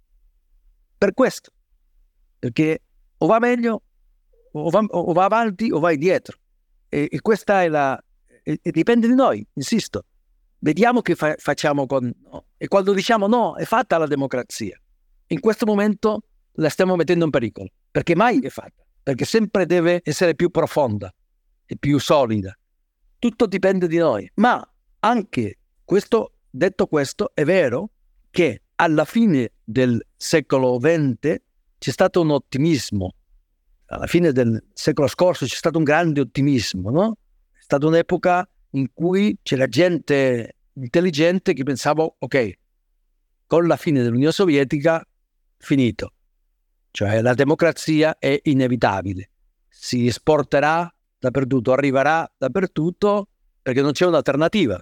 [0.96, 1.50] Per questo,
[2.38, 2.82] perché
[3.18, 3.82] o va meglio
[4.60, 6.38] o va, o va avanti o va indietro.
[6.88, 8.02] E, e questa è la...
[8.42, 10.04] E, e dipende di noi, insisto
[10.58, 12.46] vediamo che fa- facciamo con no.
[12.56, 14.80] E quando diciamo no, è fatta la democrazia.
[15.28, 16.22] In questo momento
[16.54, 21.12] la stiamo mettendo in pericolo, perché mai è fatta, perché sempre deve essere più profonda
[21.64, 22.56] e più solida.
[23.18, 24.66] Tutto dipende di noi, ma
[25.00, 27.90] anche questo, detto questo, è vero
[28.30, 31.36] che alla fine del secolo XX
[31.78, 33.14] c'è stato un ottimismo,
[33.86, 37.18] alla fine del secolo scorso c'è stato un grande ottimismo, no?
[37.52, 42.58] È stata un'epoca in cui c'era gente intelligente che pensava, ok,
[43.46, 45.06] con la fine dell'Unione Sovietica,
[45.58, 46.12] finito.
[46.90, 49.30] Cioè la democrazia è inevitabile,
[49.68, 53.28] si esporterà dappertutto, arriverà dappertutto
[53.62, 54.80] perché non c'è un'alternativa,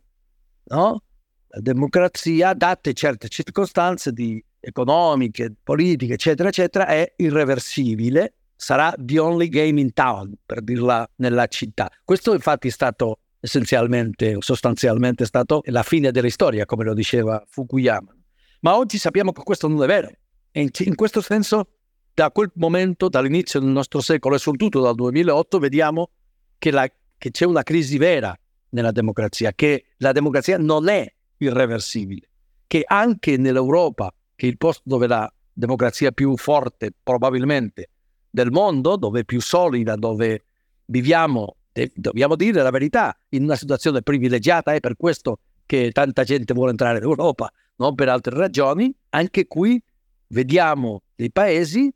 [0.65, 1.03] no?
[1.49, 8.35] La democrazia, date certe circostanze di economiche, politiche, eccetera, eccetera, è irreversibile,
[8.65, 11.91] sarà the only game in town, per dirla nella città.
[12.03, 18.17] Questo infatti è stato essenzialmente, sostanzialmente stato la fine della storia, come lo diceva Fukuyama.
[18.61, 20.09] Ma oggi sappiamo che questo non è vero.
[20.51, 21.69] E in, in questo senso
[22.15, 26.11] da quel momento, dall'inizio del nostro secolo e soprattutto dal 2008, vediamo
[26.57, 28.35] che, la, che c'è una crisi vera
[28.71, 31.07] nella democrazia, che la democrazia non è
[31.37, 32.31] irreversibile,
[32.67, 37.91] che anche nell'Europa, che è il posto dove la democrazia più forte probabilmente
[38.35, 40.43] del mondo, dove è più solida, dove
[40.87, 41.55] viviamo,
[41.95, 46.73] dobbiamo dire la verità, in una situazione privilegiata, è per questo che tanta gente vuole
[46.73, 49.81] entrare in Europa, non per altre ragioni, anche qui
[50.29, 51.95] vediamo dei paesi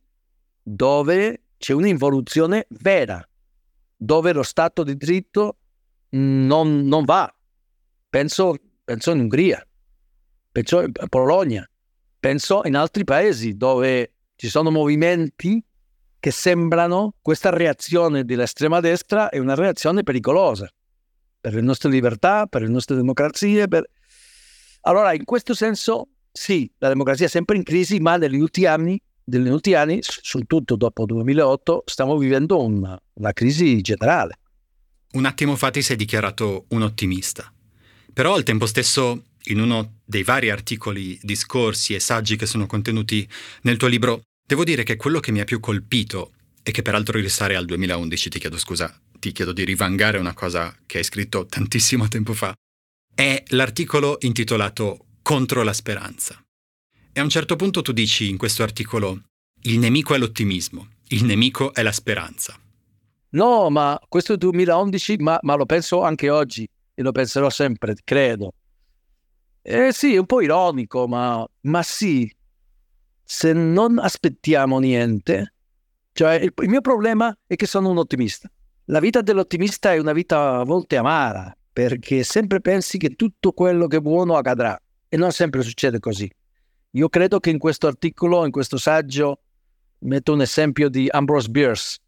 [0.63, 3.21] dove c'è un'involuzione vera,
[3.97, 5.57] dove lo Stato di diritto
[6.11, 7.35] non, non va.
[8.09, 9.67] Penso, penso in Ungheria,
[10.53, 11.69] penso in Polonia,
[12.21, 15.61] penso in altri paesi dove ci sono movimenti
[16.21, 20.69] che sembrano questa reazione dell'estrema destra è una reazione pericolosa
[21.41, 23.69] per le nostre libertà, per le nostre democrazie.
[23.69, 23.89] Per...
[24.83, 29.01] Allora, in questo senso, sì, la democrazia è sempre in crisi, ma negli ultimi anni
[29.29, 34.39] negli ultimi anni, soprattutto dopo il 2008, stiamo vivendo una, una crisi generale.
[35.13, 37.53] Un attimo fa ti sei dichiarato un ottimista,
[38.13, 43.27] però al tempo stesso in uno dei vari articoli, discorsi e saggi che sono contenuti
[43.63, 46.33] nel tuo libro, devo dire che quello che mi ha più colpito
[46.63, 50.75] e che peraltro risale al 2011, ti chiedo scusa, ti chiedo di rivangare una cosa
[50.87, 52.55] che hai scritto tantissimo tempo fa,
[53.15, 56.43] è l'articolo intitolato Contro la speranza.
[57.13, 59.25] E a un certo punto tu dici in questo articolo,
[59.65, 62.59] il nemico è l'ottimismo, il nemico è la speranza.
[63.31, 67.51] No, ma questo è il 2011, ma, ma lo penso anche oggi e lo penserò
[67.51, 68.55] sempre, credo.
[69.61, 72.35] Eh sì, è un po' ironico, ma, ma sì,
[73.31, 75.53] se non aspettiamo niente,
[76.15, 78.51] cioè il, il mio problema è che sono un ottimista.
[78.87, 83.87] La vita dell'ottimista è una vita a volte amara, perché sempre pensi che tutto quello
[83.87, 86.29] che è buono accadrà e non sempre succede così.
[86.93, 89.41] Io credo che in questo articolo, in questo saggio,
[89.99, 91.99] metto un esempio di Ambrose Bierce,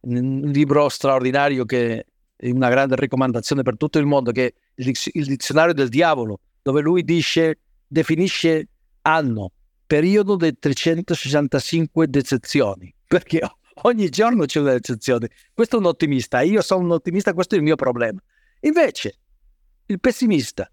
[0.00, 2.04] un libro straordinario che
[2.34, 6.80] è una grande raccomandazione per tutto il mondo, che è il dizionario del diavolo, dove
[6.80, 8.66] lui dice, definisce
[9.02, 9.52] anno,
[9.86, 13.40] periodo di 365 decezioni, perché
[13.82, 15.30] ogni giorno c'è una decezione.
[15.52, 18.20] Questo è un ottimista, io sono un ottimista, questo è il mio problema.
[18.60, 19.18] Invece,
[19.86, 20.70] il pessimista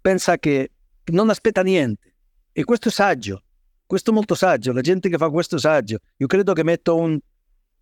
[0.00, 0.70] pensa che
[1.06, 2.14] non aspetta niente,
[2.52, 3.42] e questo è saggio,
[3.86, 5.98] questo è molto saggio, la gente che fa questo saggio.
[6.16, 7.18] Io credo che metto un,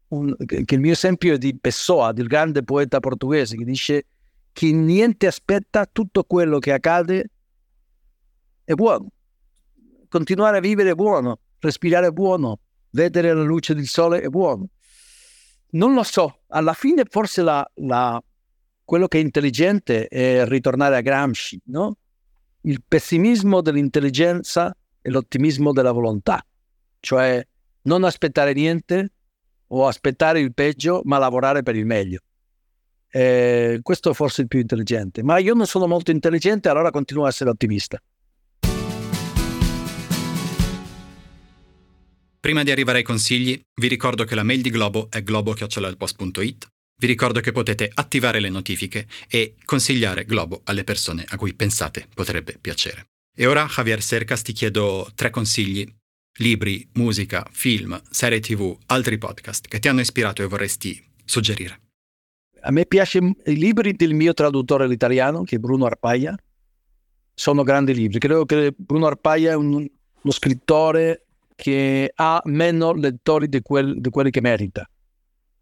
[0.09, 4.07] un che il mio esempio è di Pessoa, del grande poeta portoghese, che dice
[4.53, 7.31] che niente aspetta, tutto quello che accade
[8.65, 9.11] è buono.
[10.17, 12.61] Continuare a vivere è buono, respirare è buono,
[12.93, 14.69] vedere la luce del sole è buono.
[15.73, 18.19] Non lo so, alla fine forse la, la,
[18.83, 21.99] quello che è intelligente è ritornare a Gramsci, no?
[22.63, 26.43] il pessimismo dell'intelligenza e l'ottimismo della volontà,
[27.01, 27.47] cioè
[27.83, 29.13] non aspettare niente
[29.67, 32.21] o aspettare il peggio, ma lavorare per il meglio.
[33.11, 37.29] Eh, questo è il più intelligente, ma io non sono molto intelligente, allora continuo a
[37.29, 38.01] essere ottimista.
[42.47, 47.07] Prima di arrivare ai consigli, vi ricordo che la mail di Globo è globo.it vi
[47.09, 52.57] ricordo che potete attivare le notifiche e consigliare Globo alle persone a cui pensate potrebbe
[52.61, 53.09] piacere.
[53.37, 55.93] E ora, Javier Cercas, ti chiedo tre consigli,
[56.39, 61.81] libri, musica, film, serie tv, altri podcast che ti hanno ispirato e vorresti suggerire.
[62.61, 66.33] A me piacciono i libri del mio traduttore all'italiano, che è Bruno Arpaia.
[67.35, 68.21] Sono grandi libri.
[68.21, 71.26] Credo che Bruno Arpaia è un, uno scrittore
[71.57, 74.89] che ha meno lettori di, quel, di quelli che merita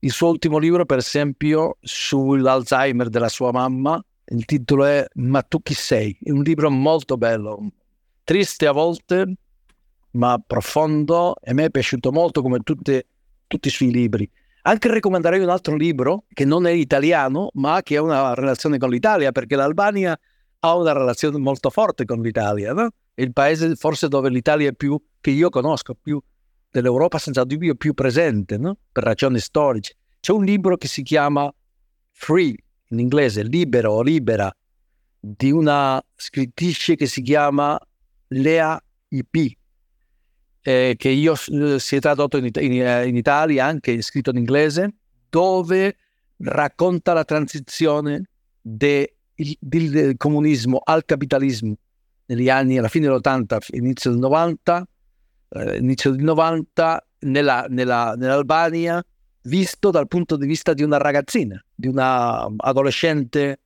[0.05, 5.63] il suo ultimo libro, per esempio, sull'Alzheimer della sua mamma, il titolo è Ma tu
[5.63, 6.17] chi sei?
[6.23, 7.73] È un libro molto bello,
[8.23, 9.35] triste a volte,
[10.13, 13.07] ma profondo e a me è piaciuto molto come tutte,
[13.47, 14.31] tutti i suoi libri.
[14.67, 18.91] Anche raccomanderei un altro libro che non è italiano, ma che ha una relazione con
[18.91, 20.19] l'Italia, perché l'Albania
[20.61, 22.91] ha una relazione molto forte con l'Italia, no?
[23.15, 26.21] Il paese forse dove l'Italia è più, che io conosco, più
[26.71, 28.77] dell'Europa senza dubbio più presente, no?
[28.91, 29.95] per ragioni storiche.
[30.19, 31.53] C'è un libro che si chiama
[32.11, 32.57] Free,
[32.89, 34.53] in inglese, libero o libera,
[35.21, 37.79] di una scrittrice che si chiama
[38.29, 39.57] Lea IP,
[40.63, 44.95] eh, che io si è tradotto in, in, eh, in Italia, anche scritto in inglese,
[45.29, 45.97] dove
[46.39, 51.77] racconta la transizione de, il, del comunismo al capitalismo
[52.27, 54.87] negli anni, alla fine dell'80, inizio del 90,
[55.51, 59.05] eh, inizio del 90 nella, nella, nell'Albania
[59.43, 63.61] visto dal punto di vista di una ragazzina, di una adolescente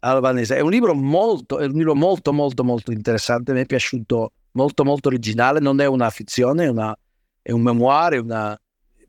[0.00, 0.56] albanese.
[0.56, 4.84] È un libro molto, è un libro molto, molto, molto interessante, mi è piaciuto molto,
[4.84, 6.96] molto originale, non è una fizione, è una,
[7.40, 8.58] è un memoir, una...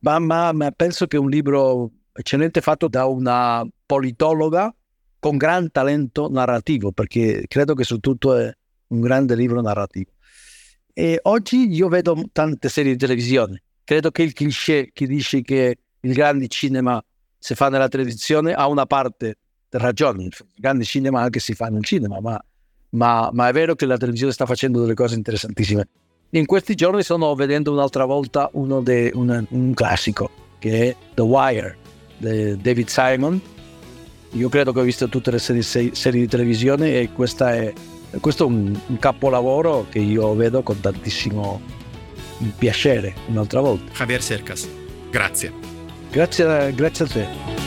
[0.01, 4.73] ma, ma, ma penso che è un libro eccellente fatto da una politologa
[5.19, 8.51] con gran talento narrativo, perché credo che soprattutto è
[8.91, 10.11] un grande libro narrativo.
[10.93, 13.63] E oggi io vedo tante serie di televisione.
[13.83, 17.03] Credo che il cliché che dice che il grande cinema
[17.37, 19.37] si fa nella televisione ha una parte
[19.69, 20.23] di ragione.
[20.23, 22.39] Il grande cinema anche si fa nel cinema, ma,
[22.89, 25.87] ma, ma è vero che la televisione sta facendo delle cose interessantissime.
[26.31, 30.29] In questi giorni sto vedendo un'altra volta de, un, un classico,
[30.59, 31.77] che è The Wire,
[32.17, 33.41] di David Simon,
[34.33, 37.73] io credo che ho visto tutte le serie, serie di televisione e questa è,
[38.19, 41.61] questo è un, un, capolavoro che io vedo con tantissimo
[42.57, 43.91] piacere un'altra volta.
[43.93, 44.67] Javier Cercas,
[45.09, 45.53] grazie.
[46.11, 47.59] Grazie, grazie a te.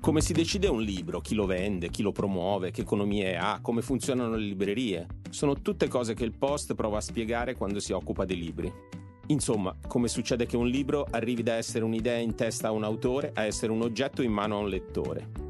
[0.00, 3.82] Come si decide un libro, chi lo vende, chi lo promuove, che economie ha, come
[3.82, 5.06] funzionano le librerie.
[5.28, 8.72] Sono tutte cose che il Post prova a spiegare quando si occupa dei libri.
[9.28, 13.32] Insomma, come succede che un libro arrivi da essere un'idea in testa a un autore
[13.34, 15.46] a essere un oggetto in mano a un lettore.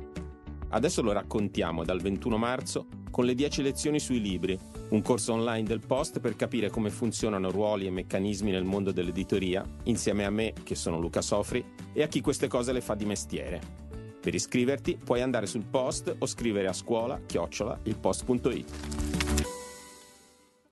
[0.70, 4.58] Adesso lo raccontiamo dal 21 marzo con le 10 lezioni sui libri,
[4.90, 9.64] un corso online del Post per capire come funzionano ruoli e meccanismi nel mondo dell'editoria,
[9.84, 13.06] insieme a me, che sono Luca Sofri, e a chi queste cose le fa di
[13.06, 13.60] mestiere.
[14.20, 19.57] Per iscriverti puoi andare sul post o scrivere a scuola chiocciola ilpost.it.